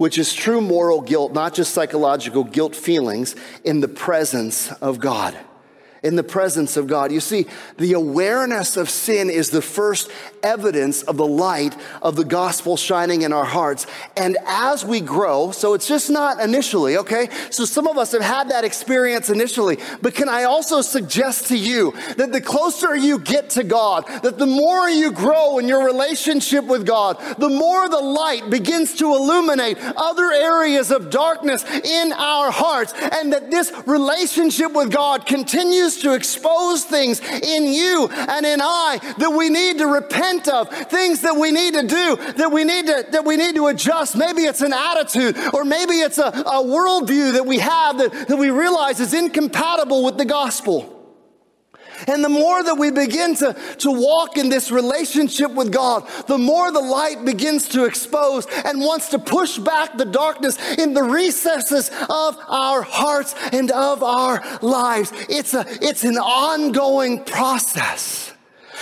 [0.00, 5.36] which is true moral guilt, not just psychological guilt feelings, in the presence of God
[6.02, 7.12] in the presence of God.
[7.12, 10.10] You see, the awareness of sin is the first
[10.42, 13.86] evidence of the light of the gospel shining in our hearts.
[14.16, 17.28] And as we grow, so it's just not initially, okay?
[17.50, 21.56] So some of us have had that experience initially, but can I also suggest to
[21.56, 25.84] you that the closer you get to God, that the more you grow in your
[25.84, 32.12] relationship with God, the more the light begins to illuminate other areas of darkness in
[32.12, 38.46] our hearts, and that this relationship with God continues to expose things in you and
[38.46, 42.50] in I that we need to repent of, things that we need to do, that
[42.52, 44.16] we need to, that we need to adjust.
[44.16, 48.36] Maybe it's an attitude, or maybe it's a, a worldview that we have that, that
[48.36, 50.99] we realize is incompatible with the gospel.
[52.06, 56.38] And the more that we begin to, to walk in this relationship with God, the
[56.38, 61.02] more the light begins to expose and wants to push back the darkness in the
[61.02, 65.12] recesses of our hearts and of our lives.
[65.28, 68.32] It's a, it's an ongoing process.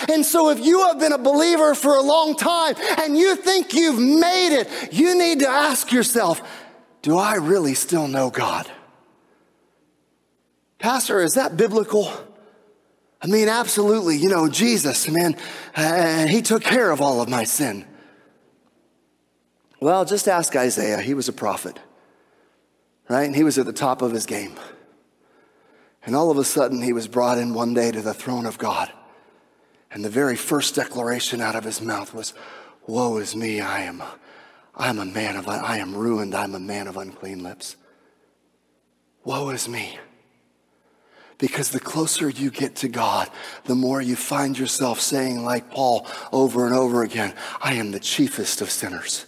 [0.09, 3.75] And so if you have been a believer for a long time and you think
[3.75, 6.41] you've made it, you need to ask yourself,
[7.03, 8.71] do I really still know God?
[10.79, 12.13] Pastor, is that biblical?
[13.21, 15.37] I mean, absolutely, you know, Jesus, man,
[15.75, 17.85] uh, he took care of all of my sin.
[19.81, 21.01] Well, just ask Isaiah.
[21.01, 21.79] He was a prophet,
[23.09, 23.25] right?
[23.25, 24.59] And he was at the top of his game.
[26.05, 28.57] And all of a sudden, he was brought in one day to the throne of
[28.57, 28.93] God.
[29.91, 32.35] And the very first declaration out of his mouth was,
[32.87, 34.03] Woe is me, I am,
[34.75, 37.77] I am a man of, I am ruined, I'm a man of unclean lips.
[39.25, 39.99] Woe is me.
[41.39, 43.31] Because the closer you get to God,
[43.65, 48.01] the more you find yourself saying, like Paul over and over again, I am the
[48.01, 49.25] chiefest of sinners.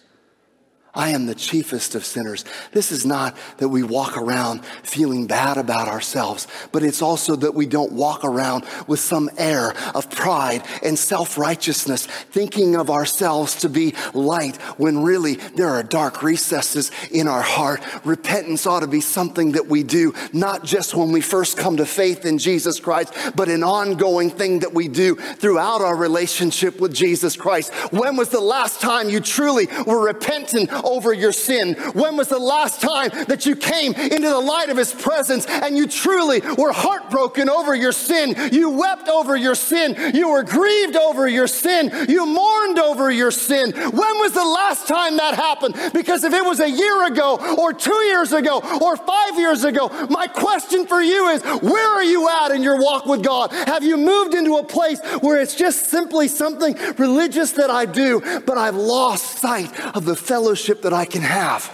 [0.93, 2.45] I am the chiefest of sinners.
[2.73, 7.55] This is not that we walk around feeling bad about ourselves, but it's also that
[7.55, 13.69] we don't walk around with some air of pride and self-righteousness, thinking of ourselves to
[13.69, 17.81] be light when really there are dark recesses in our heart.
[18.05, 21.87] Repentance ought to be something that we do, not just when we first come to
[21.87, 26.93] faith in Jesus Christ, but an ongoing thing that we do throughout our relationship with
[26.93, 27.73] Jesus Christ.
[27.93, 31.75] When was the last time you truly were repentant over your sin?
[31.93, 35.77] When was the last time that you came into the light of His presence and
[35.77, 38.35] you truly were heartbroken over your sin?
[38.53, 39.97] You wept over your sin.
[40.15, 41.91] You were grieved over your sin.
[42.09, 43.73] You mourned over your sin.
[43.73, 45.77] When was the last time that happened?
[45.93, 49.89] Because if it was a year ago or two years ago or five years ago,
[50.09, 53.53] my question for you is where are you at in your walk with God?
[53.53, 58.21] Have you moved into a place where it's just simply something religious that I do,
[58.47, 60.70] but I've lost sight of the fellowship?
[60.83, 61.71] That I can have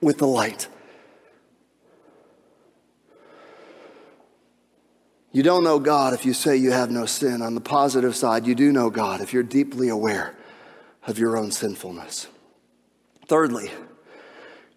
[0.00, 0.68] with the light.
[5.32, 7.40] You don't know God if you say you have no sin.
[7.40, 10.34] On the positive side, you do know God if you're deeply aware
[11.06, 12.26] of your own sinfulness.
[13.28, 13.70] Thirdly,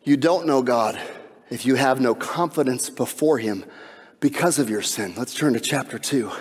[0.04, 1.00] you don't know God
[1.50, 3.66] if you have no confidence before Him
[4.20, 5.14] because of your sin.
[5.18, 6.32] Let's turn to chapter 2.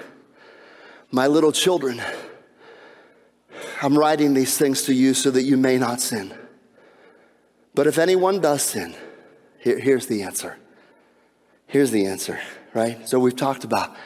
[1.11, 2.03] My little children,
[3.81, 6.35] I'm writing these things to you so that you may not sin.
[7.75, 8.95] But if anyone does sin,
[9.59, 10.59] here, here's the answer.
[11.67, 12.39] Here's the answer,
[12.75, 13.09] right?
[13.09, 13.97] So we've talked about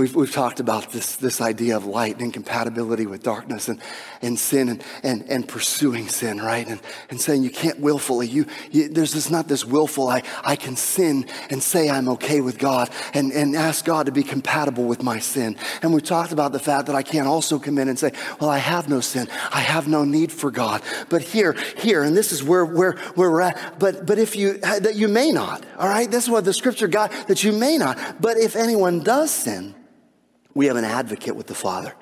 [0.00, 3.78] We've, we've talked about this, this idea of light and incompatibility with darkness and,
[4.22, 6.66] and sin and, and, and pursuing sin, right?
[6.66, 6.80] And,
[7.10, 10.74] and saying you can't willfully, you, you, there's this, not this willful, I, I can
[10.74, 15.02] sin and say I'm okay with God and, and ask God to be compatible with
[15.02, 15.58] my sin.
[15.82, 18.48] And we've talked about the fact that I can't also come in and say, well,
[18.48, 19.28] I have no sin.
[19.52, 20.80] I have no need for God.
[21.10, 23.78] But here, here, and this is where, where, where we're at.
[23.78, 26.10] But, but if you, that you may not, all right?
[26.10, 27.98] This is what the scripture got, that you may not.
[28.18, 29.74] But if anyone does sin,
[30.60, 31.94] we have an advocate with the Father.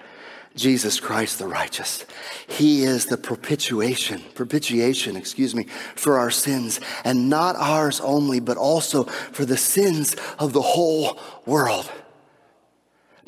[0.56, 2.04] Jesus Christ the righteous.
[2.48, 8.56] He is the propitiation, propitiation, excuse me, for our sins and not ours only, but
[8.56, 11.88] also for the sins of the whole world.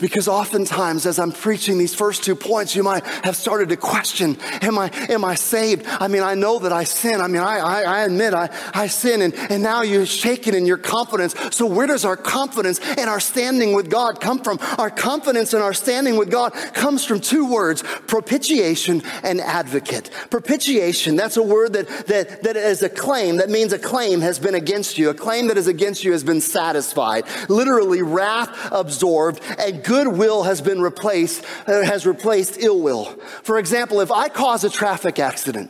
[0.00, 4.38] Because oftentimes, as I'm preaching these first two points, you might have started to question,
[4.62, 5.86] am I, am I saved?
[5.86, 7.20] I mean, I know that I sin.
[7.20, 10.66] I mean, I, I, I admit I, I sin and, and now you're shaken in
[10.66, 11.34] your confidence.
[11.54, 14.58] So where does our confidence and our standing with God come from?
[14.78, 20.10] Our confidence and our standing with God comes from two words, propitiation and advocate.
[20.30, 23.36] Propitiation, that's a word that, that, that is a claim.
[23.36, 25.10] That means a claim has been against you.
[25.10, 27.24] A claim that is against you has been satisfied.
[27.48, 33.06] Literally, wrath absorbed and goodwill has been replaced, uh, has replaced ill will.
[33.42, 35.68] For example, if I cause a traffic accident,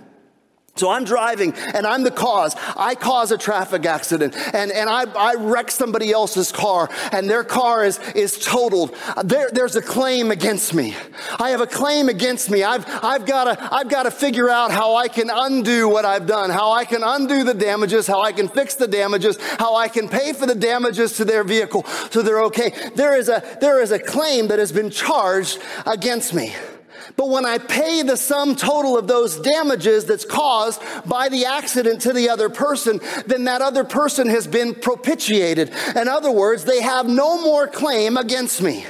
[0.81, 2.57] so I'm driving and I'm the cause.
[2.76, 7.45] I cause a traffic accident and, and I, I wreck somebody else's car and their
[7.45, 8.97] car is, is totaled.
[9.22, 10.97] There, there's a claim against me.
[11.39, 12.64] I have a claim against me.
[12.64, 16.72] I've, I've gotta, I've gotta figure out how I can undo what I've done, how
[16.72, 20.33] I can undo the damages, how I can fix the damages, how I can pay
[20.33, 22.72] for the damages to their vehicle so they're okay.
[22.95, 26.55] There is a, there is a claim that has been charged against me.
[27.16, 32.02] But when I pay the sum total of those damages that's caused by the accident
[32.02, 35.72] to the other person, then that other person has been propitiated.
[35.96, 38.84] In other words, they have no more claim against me.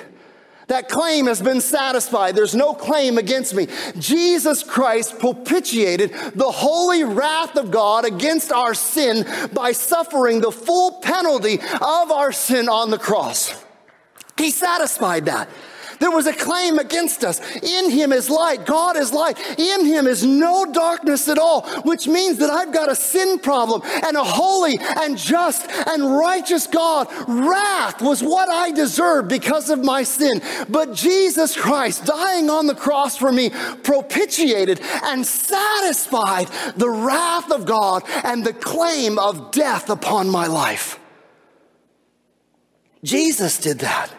[0.71, 2.37] That claim has been satisfied.
[2.37, 3.67] There's no claim against me.
[3.99, 11.01] Jesus Christ propitiated the holy wrath of God against our sin by suffering the full
[11.01, 13.65] penalty of our sin on the cross.
[14.39, 15.49] He satisfied that.
[16.01, 17.41] There was a claim against us.
[17.63, 18.65] In him is light.
[18.65, 19.39] God is light.
[19.59, 23.83] In him is no darkness at all, which means that I've got a sin problem
[23.85, 27.07] and a holy and just and righteous God.
[27.29, 30.41] Wrath was what I deserved because of my sin.
[30.71, 33.51] But Jesus Christ dying on the cross for me
[33.83, 40.99] propitiated and satisfied the wrath of God and the claim of death upon my life.
[43.05, 44.11] Jesus did that.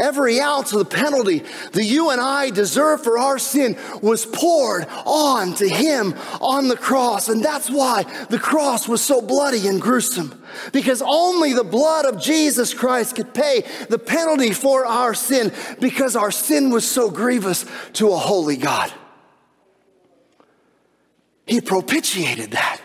[0.00, 4.86] Every ounce of the penalty that you and I deserve for our sin was poured
[5.04, 7.28] on to him on the cross.
[7.28, 10.42] And that's why the cross was so bloody and gruesome.
[10.72, 16.16] Because only the blood of Jesus Christ could pay the penalty for our sin because
[16.16, 18.92] our sin was so grievous to a holy God.
[21.46, 22.80] He propitiated that.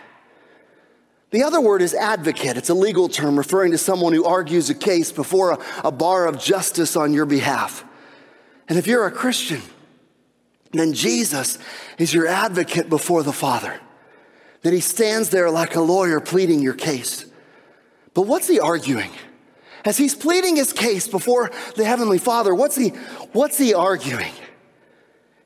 [1.36, 2.56] The other word is advocate.
[2.56, 6.28] It's a legal term referring to someone who argues a case before a, a, bar
[6.28, 7.84] of justice on your behalf.
[8.70, 9.62] And if you're a Christian,
[10.72, 11.60] then Jesus
[11.98, 13.82] is your advocate before the Father.
[14.62, 17.26] That he stands there like a lawyer pleading your case.
[18.14, 19.12] But what's he arguing?
[19.84, 22.94] As he's pleading his case before the Heavenly Father, what's he,
[23.34, 24.32] what's he arguing?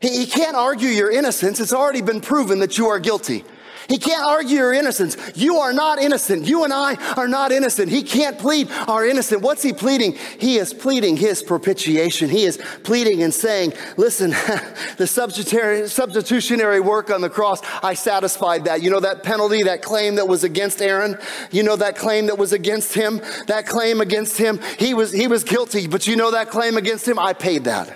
[0.02, 1.60] He, he can't argue your innocence.
[1.60, 3.44] It's already been proven that you are guilty.
[3.90, 5.18] He can't argue your innocence.
[5.36, 6.46] You are not innocent.
[6.46, 7.90] You and I are not innocent.
[7.90, 9.42] He can't plead our innocent.
[9.42, 10.16] What's he pleading?
[10.40, 12.30] He is pleading his propitiation.
[12.30, 14.30] He is pleading and saying, listen,
[14.98, 18.84] the substitutionary work on the cross, I satisfied that.
[18.84, 21.18] You know that penalty, that claim that was against Aaron?
[21.52, 23.22] You know that claim that was against him?
[23.48, 24.60] That claim against him?
[24.78, 27.18] He was, he was guilty, but you know that claim against him?
[27.18, 27.96] I paid that.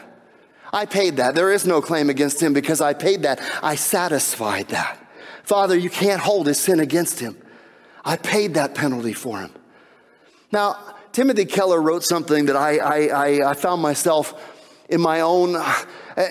[0.74, 1.36] I paid that.
[1.36, 3.39] There is no claim against him because I paid that.
[3.62, 5.03] I satisfied that.
[5.44, 7.38] Father, you can't hold his sin against him.
[8.04, 9.52] I paid that penalty for him.
[10.52, 10.78] Now,
[11.12, 14.34] Timothy Keller wrote something that I, I, I, found myself
[14.89, 15.56] in my own,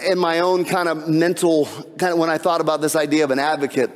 [0.09, 1.67] in my own kind of mental,
[1.99, 3.91] kind of when I thought about this idea of an advocate.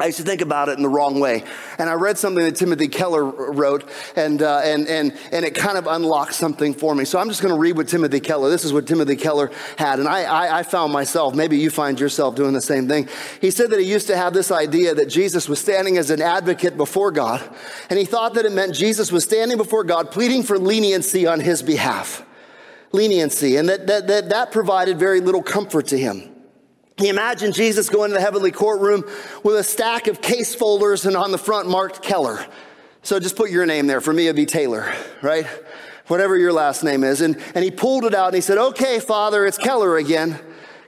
[0.00, 1.44] I used to think about it in the wrong way.
[1.78, 3.86] And I read something that Timothy Keller wrote,
[4.16, 7.04] and, uh, and, and, and it kind of unlocked something for me.
[7.04, 9.98] So I'm just going to read what Timothy Keller, this is what Timothy Keller had.
[9.98, 13.10] And I, I, I found myself, maybe you find yourself doing the same thing.
[13.42, 16.22] He said that he used to have this idea that Jesus was standing as an
[16.22, 17.46] advocate before God,
[17.90, 21.40] and he thought that it meant Jesus was standing before God pleading for leniency on
[21.40, 22.24] his behalf.
[22.92, 23.56] Leniency.
[23.56, 26.39] And that, that, that, that provided very little comfort to him.
[27.00, 29.04] He imagined Jesus going to the heavenly courtroom
[29.42, 32.46] with a stack of case folders and on the front marked Keller.
[33.02, 34.00] So just put your name there.
[34.00, 35.46] For me, it'd be Taylor, right?
[36.10, 37.20] whatever your last name is.
[37.20, 40.38] And, and he pulled it out and he said, Okay, Father, it's Keller again.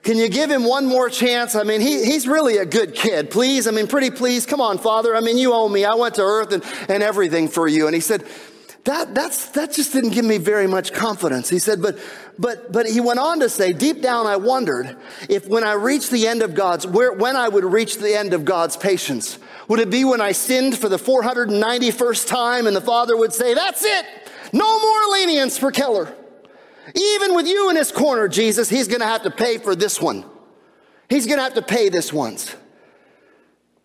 [0.02, 1.54] Can you give him one more chance?
[1.54, 3.30] I mean, he, he's really a good kid.
[3.30, 3.68] Please.
[3.68, 4.44] I mean, pretty please.
[4.44, 5.14] Come on, Father.
[5.14, 5.84] I mean, you owe me.
[5.84, 7.86] I went to earth and, and everything for you.
[7.86, 8.26] And he said,
[8.84, 11.48] that, that's, that just didn't give me very much confidence.
[11.48, 11.98] He said, but,
[12.36, 14.96] but, but he went on to say, deep down, I wondered
[15.28, 18.34] if when I reached the end of God's, where, when I would reach the end
[18.34, 19.38] of God's patience.
[19.68, 23.54] Would it be when I sinned for the 491st time and the Father would say,
[23.54, 24.04] that's it.
[24.52, 26.12] No more lenience for Keller.
[26.94, 30.00] Even with you in his corner, Jesus, he's going to have to pay for this
[30.00, 30.24] one.
[31.08, 32.56] He's going to have to pay this once.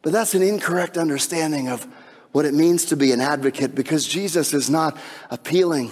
[0.02, 1.86] But that's an incorrect understanding of
[2.38, 4.96] what it means to be an advocate because Jesus is not
[5.32, 5.90] appealing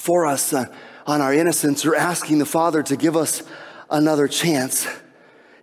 [0.00, 0.64] for us uh,
[1.06, 3.40] on our innocence or asking the Father to give us
[3.88, 4.84] another chance.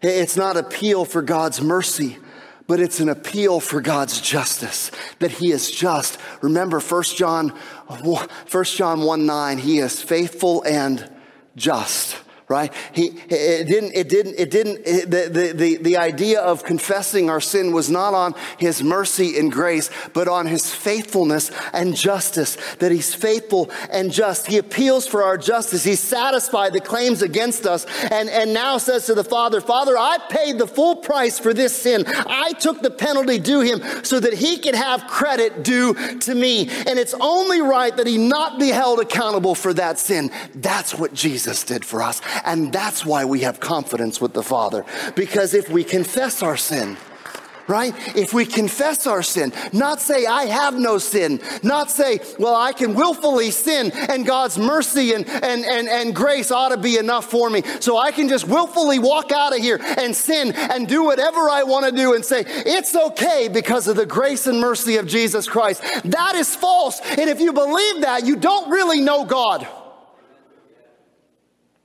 [0.01, 2.19] It's not appeal for God's mercy,
[2.67, 6.17] but it's an appeal for God's justice, that He is just.
[6.39, 11.11] Remember 1 John, 1 John 1 9, He is faithful and
[11.57, 12.15] just
[12.51, 12.73] right?
[12.91, 17.71] He, it didn't, it didn't, it didn't, the, the, the, idea of confessing our sin
[17.71, 23.15] was not on his mercy and grace, but on his faithfulness and justice, that he's
[23.15, 24.47] faithful and just.
[24.47, 25.83] He appeals for our justice.
[25.85, 30.17] He satisfied the claims against us and, and now says to the Father, Father, I
[30.29, 32.03] paid the full price for this sin.
[32.07, 36.67] I took the penalty due him so that he could have credit due to me.
[36.69, 40.31] And it's only right that he not be held accountable for that sin.
[40.53, 42.21] That's what Jesus did for us.
[42.45, 44.85] And that's why we have confidence with the Father.
[45.15, 46.97] Because if we confess our sin,
[47.67, 47.93] right?
[48.17, 52.73] If we confess our sin, not say, I have no sin, not say, well, I
[52.73, 57.31] can willfully sin and God's mercy and, and, and, and grace ought to be enough
[57.31, 57.63] for me.
[57.79, 61.63] So I can just willfully walk out of here and sin and do whatever I
[61.63, 65.47] want to do and say, it's okay because of the grace and mercy of Jesus
[65.47, 65.81] Christ.
[66.03, 66.99] That is false.
[67.01, 69.67] And if you believe that, you don't really know God.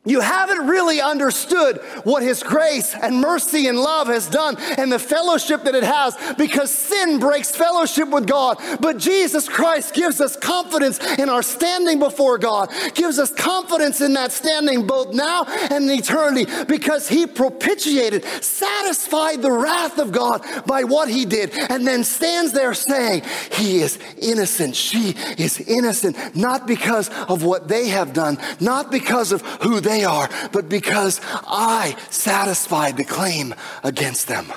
[0.07, 4.99] You haven't really understood what His grace and mercy and love has done and the
[4.99, 8.59] fellowship that it has because sin breaks fellowship with God.
[8.81, 14.13] But Jesus Christ gives us confidence in our standing before God, gives us confidence in
[14.15, 20.45] that standing both now and in eternity because He propitiated, satisfied the wrath of God
[20.67, 26.37] by what He did, and then stands there saying, He is innocent, she is innocent,
[26.37, 30.69] not because of what they have done, not because of who they they are, but
[30.69, 34.53] because I satisfied the claim against them.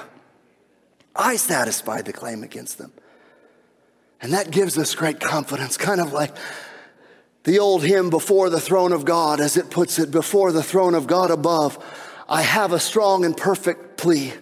[1.16, 2.92] I satisfied the claim against them.
[4.22, 6.36] And that gives us great confidence, kind of like
[7.46, 10.94] the old hymn, Before the Throne of God, as it puts it, before the throne
[10.94, 11.78] of God above.
[12.30, 14.34] I have a strong and perfect plea.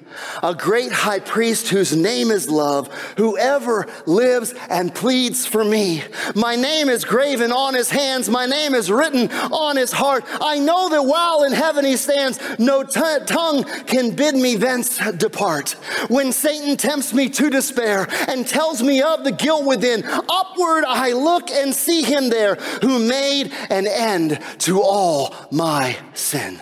[0.44, 6.04] A great high priest whose name is love, whoever lives and pleads for me.
[6.36, 8.30] My name is graven on his hands.
[8.30, 10.26] My name is written on his heart.
[10.42, 14.98] I know that while in heaven he stands, no t- tongue can bid me thence
[15.14, 15.72] depart.
[16.08, 21.14] When Satan tempts me to despair and tells me of the guilt within, upward I
[21.14, 26.60] look and see him there who made an end to all my sin.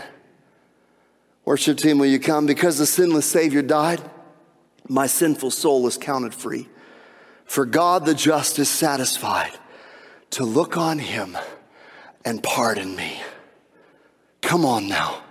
[1.45, 2.47] Worship team, will you come?
[2.47, 4.01] Because the sinless Savior died,
[4.89, 6.67] my sinful soul is counted free.
[7.45, 9.51] For God the just is satisfied
[10.31, 11.37] to look on him
[12.25, 13.21] and pardon me.
[14.41, 15.21] Come on now.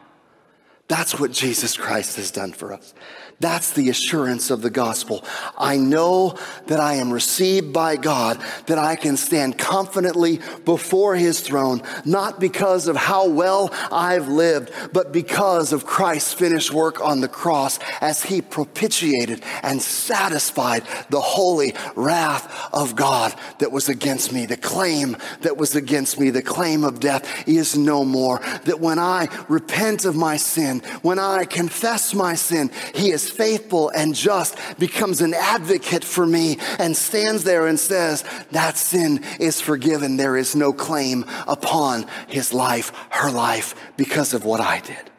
[0.87, 2.95] That's what Jesus Christ has done for us.
[3.41, 5.25] That's the assurance of the gospel.
[5.59, 11.41] I know that I am received by God, that I can stand confidently before his
[11.41, 17.21] throne, not because of how well I've lived, but because of Christ's finished work on
[17.21, 24.33] the cross as he propitiated and satisfied the holy wrath of God that was against
[24.33, 24.47] me.
[24.47, 28.41] The claim that was against me, the claim of death is no more.
[28.65, 33.91] That when I repent of my sin, when I confess my sin, he is faithful
[33.91, 39.61] and just, becomes an advocate for me, and stands there and says, That sin is
[39.61, 40.17] forgiven.
[40.17, 45.11] There is no claim upon his life, her life, because of what I did.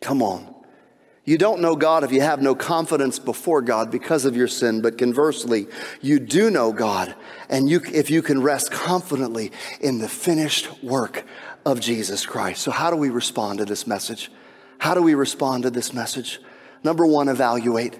[0.00, 0.54] Come on.
[1.26, 4.82] You don't know God if you have no confidence before God because of your sin,
[4.82, 5.66] but conversely,
[6.02, 7.14] you do know God,
[7.48, 11.24] and you, if you can rest confidently in the finished work
[11.64, 12.60] of Jesus Christ.
[12.60, 14.30] So, how do we respond to this message?
[14.76, 16.40] How do we respond to this message?
[16.84, 17.98] Number one, evaluate.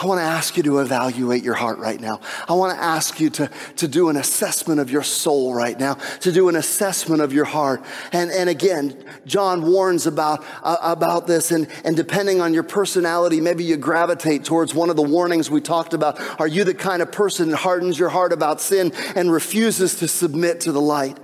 [0.00, 2.20] I want to ask you to evaluate your heart right now.
[2.48, 5.94] I want to ask you to, to do an assessment of your soul right now,
[6.20, 7.82] to do an assessment of your heart.
[8.12, 11.50] And, and again, John warns about, uh, about this.
[11.50, 15.60] And, and depending on your personality, maybe you gravitate towards one of the warnings we
[15.60, 16.20] talked about.
[16.38, 20.06] Are you the kind of person that hardens your heart about sin and refuses to
[20.06, 21.18] submit to the light?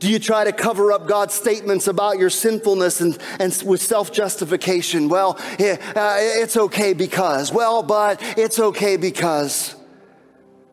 [0.00, 4.10] Do you try to cover up God's statements about your sinfulness and, and with self
[4.10, 5.10] justification?
[5.10, 7.52] Well, uh, it's okay because.
[7.52, 9.76] Well, but it's okay because.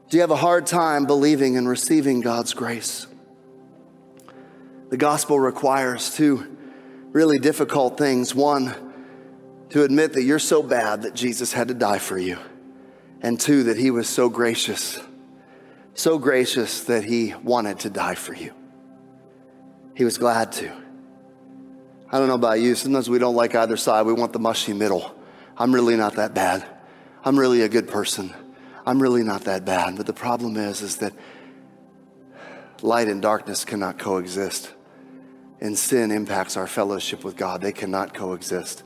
[0.10, 3.06] Do you have a hard time believing and receiving God's grace?
[4.90, 6.56] The gospel requires two
[7.12, 8.34] really difficult things.
[8.34, 8.74] One,
[9.72, 12.38] to admit that you're so bad that Jesus had to die for you.
[13.22, 15.02] And two, that he was so gracious,
[15.94, 18.54] so gracious that he wanted to die for you.
[19.98, 20.72] He was glad to.
[22.12, 22.76] I don't know about you.
[22.76, 24.06] Sometimes we don't like either side.
[24.06, 25.12] We want the mushy middle.
[25.58, 26.64] I'm really not that bad.
[27.26, 28.32] I'm really a good person.
[28.86, 29.98] I'm really not that bad.
[29.98, 31.14] But the problem is, is that
[32.84, 34.72] light and darkness cannot coexist.
[35.60, 37.62] And sin impacts our fellowship with God.
[37.62, 38.84] They cannot coexist.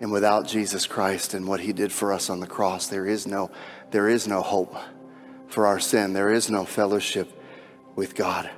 [0.00, 3.28] And without Jesus Christ and what he did for us on the cross, there is
[3.28, 3.52] no,
[3.92, 4.74] there is no hope
[5.46, 6.14] for our sin.
[6.14, 7.30] There is no fellowship
[7.94, 8.50] with God.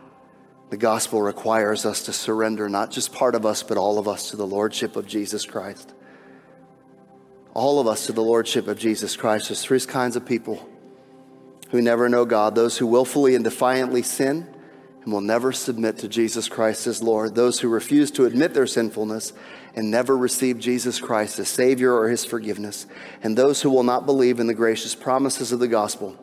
[0.70, 4.30] The gospel requires us to surrender not just part of us, but all of us
[4.30, 5.94] to the Lordship of Jesus Christ.
[7.54, 9.48] All of us to the Lordship of Jesus Christ.
[9.48, 10.68] There's three kinds of people
[11.70, 14.46] who never know God those who willfully and defiantly sin
[15.02, 18.66] and will never submit to Jesus Christ as Lord, those who refuse to admit their
[18.66, 19.32] sinfulness
[19.74, 22.86] and never receive Jesus Christ as Savior or His forgiveness,
[23.22, 26.22] and those who will not believe in the gracious promises of the gospel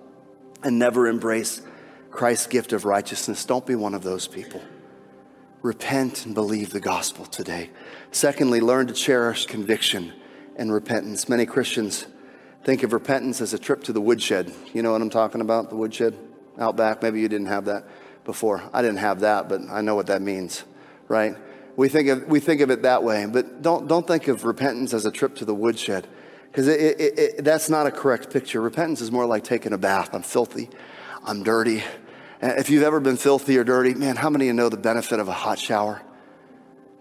[0.62, 1.62] and never embrace
[2.16, 3.46] Christ's gift of righteousness.
[3.46, 4.62] Don't be one of those people.
[5.62, 7.70] Repent and believe the gospel today.
[8.12, 10.14] Secondly, learn to cherish conviction
[10.56, 11.28] and repentance.
[11.28, 12.08] Many Christians
[12.64, 14.52] think of repentance as a trip to the woodshed.
[14.74, 15.70] You know what I'm talking about?
[15.70, 16.18] The woodshed
[16.60, 17.02] out back.
[17.02, 17.88] Maybe you didn't have that
[18.24, 18.64] before.
[18.74, 20.64] I didn't have that, but I know what that means,
[21.08, 21.36] right?
[21.76, 24.94] We think of, we think of it that way, but don't, don't think of repentance
[24.94, 26.08] as a trip to the woodshed
[26.52, 26.68] because
[27.40, 28.62] that's not a correct picture.
[28.62, 30.14] Repentance is more like taking a bath.
[30.14, 30.70] I'm filthy,
[31.24, 31.84] I'm dirty,
[32.46, 34.78] Uh, if you've ever been filthy or dirty, man, how many of you know the
[34.78, 36.04] benefit of a hot shower?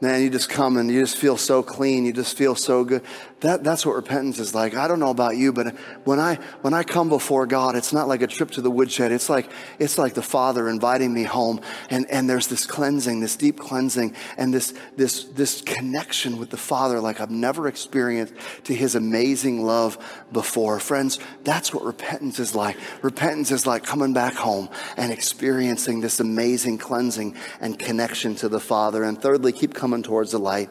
[0.00, 2.06] Man, you just come and you just feel so clean.
[2.06, 3.02] You just feel so good.
[3.44, 4.74] That, that's what repentance is like.
[4.74, 8.08] I don't know about you, but when I, when I come before God, it's not
[8.08, 9.12] like a trip to the woodshed.
[9.12, 11.60] It's like, it's like the Father inviting me home.
[11.90, 16.56] And, and there's this cleansing, this deep cleansing, and this, this, this connection with the
[16.56, 18.32] Father like I've never experienced
[18.64, 19.98] to his amazing love
[20.32, 20.80] before.
[20.80, 22.78] Friends, that's what repentance is like.
[23.02, 28.58] Repentance is like coming back home and experiencing this amazing cleansing and connection to the
[28.58, 29.04] Father.
[29.04, 30.70] And thirdly, keep coming towards the light.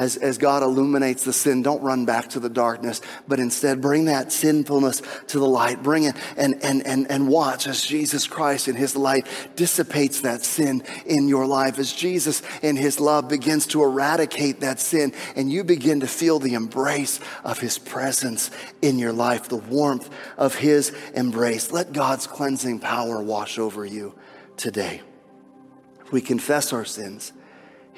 [0.00, 4.06] As, as God illuminates the sin, don't run back to the darkness, but instead bring
[4.06, 5.82] that sinfulness to the light.
[5.82, 9.26] Bring it and, and, and, and watch as Jesus Christ in his light
[9.56, 14.80] dissipates that sin in your life, as Jesus in his love begins to eradicate that
[14.80, 19.56] sin, and you begin to feel the embrace of his presence in your life, the
[19.56, 21.72] warmth of his embrace.
[21.72, 24.14] Let God's cleansing power wash over you
[24.56, 25.02] today.
[26.10, 27.34] We confess our sins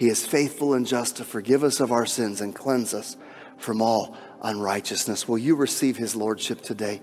[0.03, 3.17] he is faithful and just to forgive us of our sins and cleanse us
[3.57, 5.29] from all unrighteousness.
[5.29, 7.01] Will you receive his lordship today?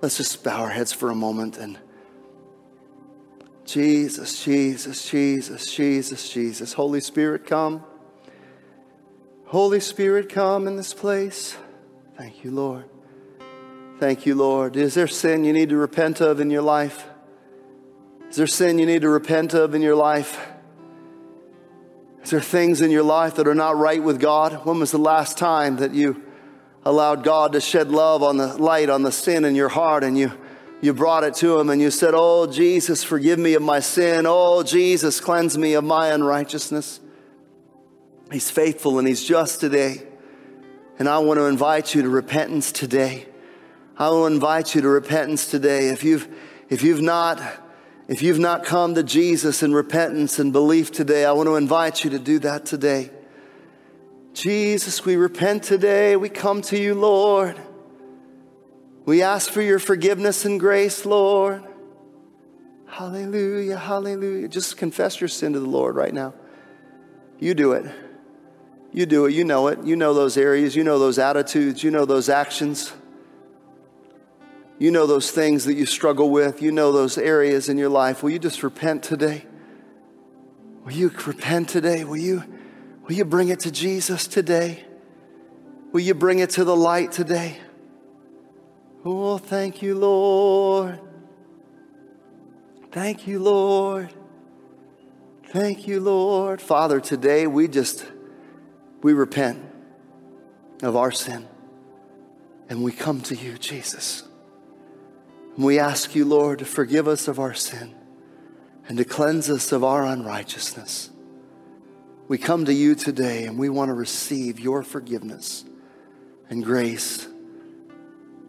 [0.00, 1.78] Let's just bow our heads for a moment and
[3.66, 6.72] Jesus, Jesus, Jesus, Jesus, Jesus.
[6.72, 7.84] Holy Spirit, come.
[9.44, 11.58] Holy Spirit, come in this place.
[12.16, 12.88] Thank you, Lord.
[13.98, 14.76] Thank you, Lord.
[14.76, 17.06] Is there sin you need to repent of in your life?
[18.30, 20.54] Is there sin you need to repent of in your life?
[22.22, 24.64] Is there things in your life that are not right with God?
[24.64, 26.22] When was the last time that you
[26.84, 30.16] allowed God to shed love on the light on the sin in your heart and
[30.16, 30.32] you
[30.80, 34.26] you brought it to him and you said, "Oh Jesus, forgive me of my sin.
[34.26, 37.00] Oh Jesus, cleanse me of my unrighteousness."
[38.30, 40.02] He's faithful and he's just today.
[40.98, 43.26] And I want to invite you to repentance today.
[43.96, 45.88] I will invite you to repentance today.
[45.88, 46.28] If you've
[46.68, 47.40] if you've not
[48.08, 52.04] if you've not come to Jesus in repentance and belief today, I want to invite
[52.04, 53.10] you to do that today.
[54.32, 56.16] Jesus, we repent today.
[56.16, 57.60] We come to you, Lord.
[59.04, 61.62] We ask for your forgiveness and grace, Lord.
[62.86, 64.48] Hallelujah, hallelujah.
[64.48, 66.32] Just confess your sin to the Lord right now.
[67.38, 67.94] You do it.
[68.90, 69.34] You do it.
[69.34, 69.84] You know it.
[69.84, 70.74] You know those areas.
[70.74, 71.84] You know those attitudes.
[71.84, 72.92] You know those actions.
[74.78, 76.62] You know those things that you struggle with.
[76.62, 78.22] You know those areas in your life.
[78.22, 79.44] Will you just repent today?
[80.84, 82.04] Will you repent today?
[82.04, 82.44] Will you,
[83.02, 84.84] will you bring it to Jesus today?
[85.92, 87.58] Will you bring it to the light today?
[89.04, 91.00] Oh, thank you, Lord.
[92.92, 94.12] Thank you, Lord.
[95.48, 96.60] Thank you, Lord.
[96.60, 98.06] Father, today we just,
[99.02, 99.64] we repent
[100.82, 101.48] of our sin
[102.68, 104.27] and we come to you, Jesus.
[105.58, 107.92] And we ask you, Lord, to forgive us of our sin
[108.86, 111.10] and to cleanse us of our unrighteousness.
[112.28, 115.64] We come to you today and we want to receive your forgiveness
[116.48, 117.26] and grace.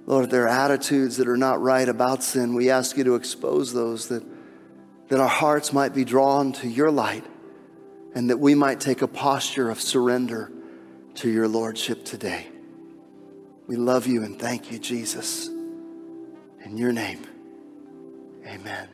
[0.06, 3.74] Lord, there are attitudes that are not right about sin, we ask you to expose
[3.74, 4.24] those that
[5.08, 7.26] that our hearts might be drawn to your light
[8.14, 10.52] and that we might take a posture of surrender
[11.16, 12.46] to your Lordship today.
[13.66, 15.50] We love you and thank you, Jesus.
[16.70, 17.26] In your name,
[18.46, 18.90] amen.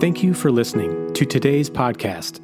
[0.00, 2.40] Thank you for listening to today's podcast.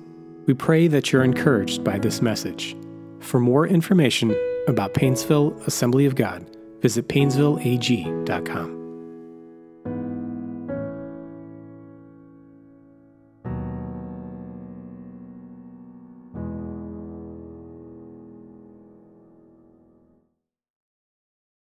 [0.46, 2.74] We pray that you're encouraged by this message.
[3.18, 4.34] For more information
[4.66, 8.79] about Painesville Assembly of God, visit painesvilleag.com.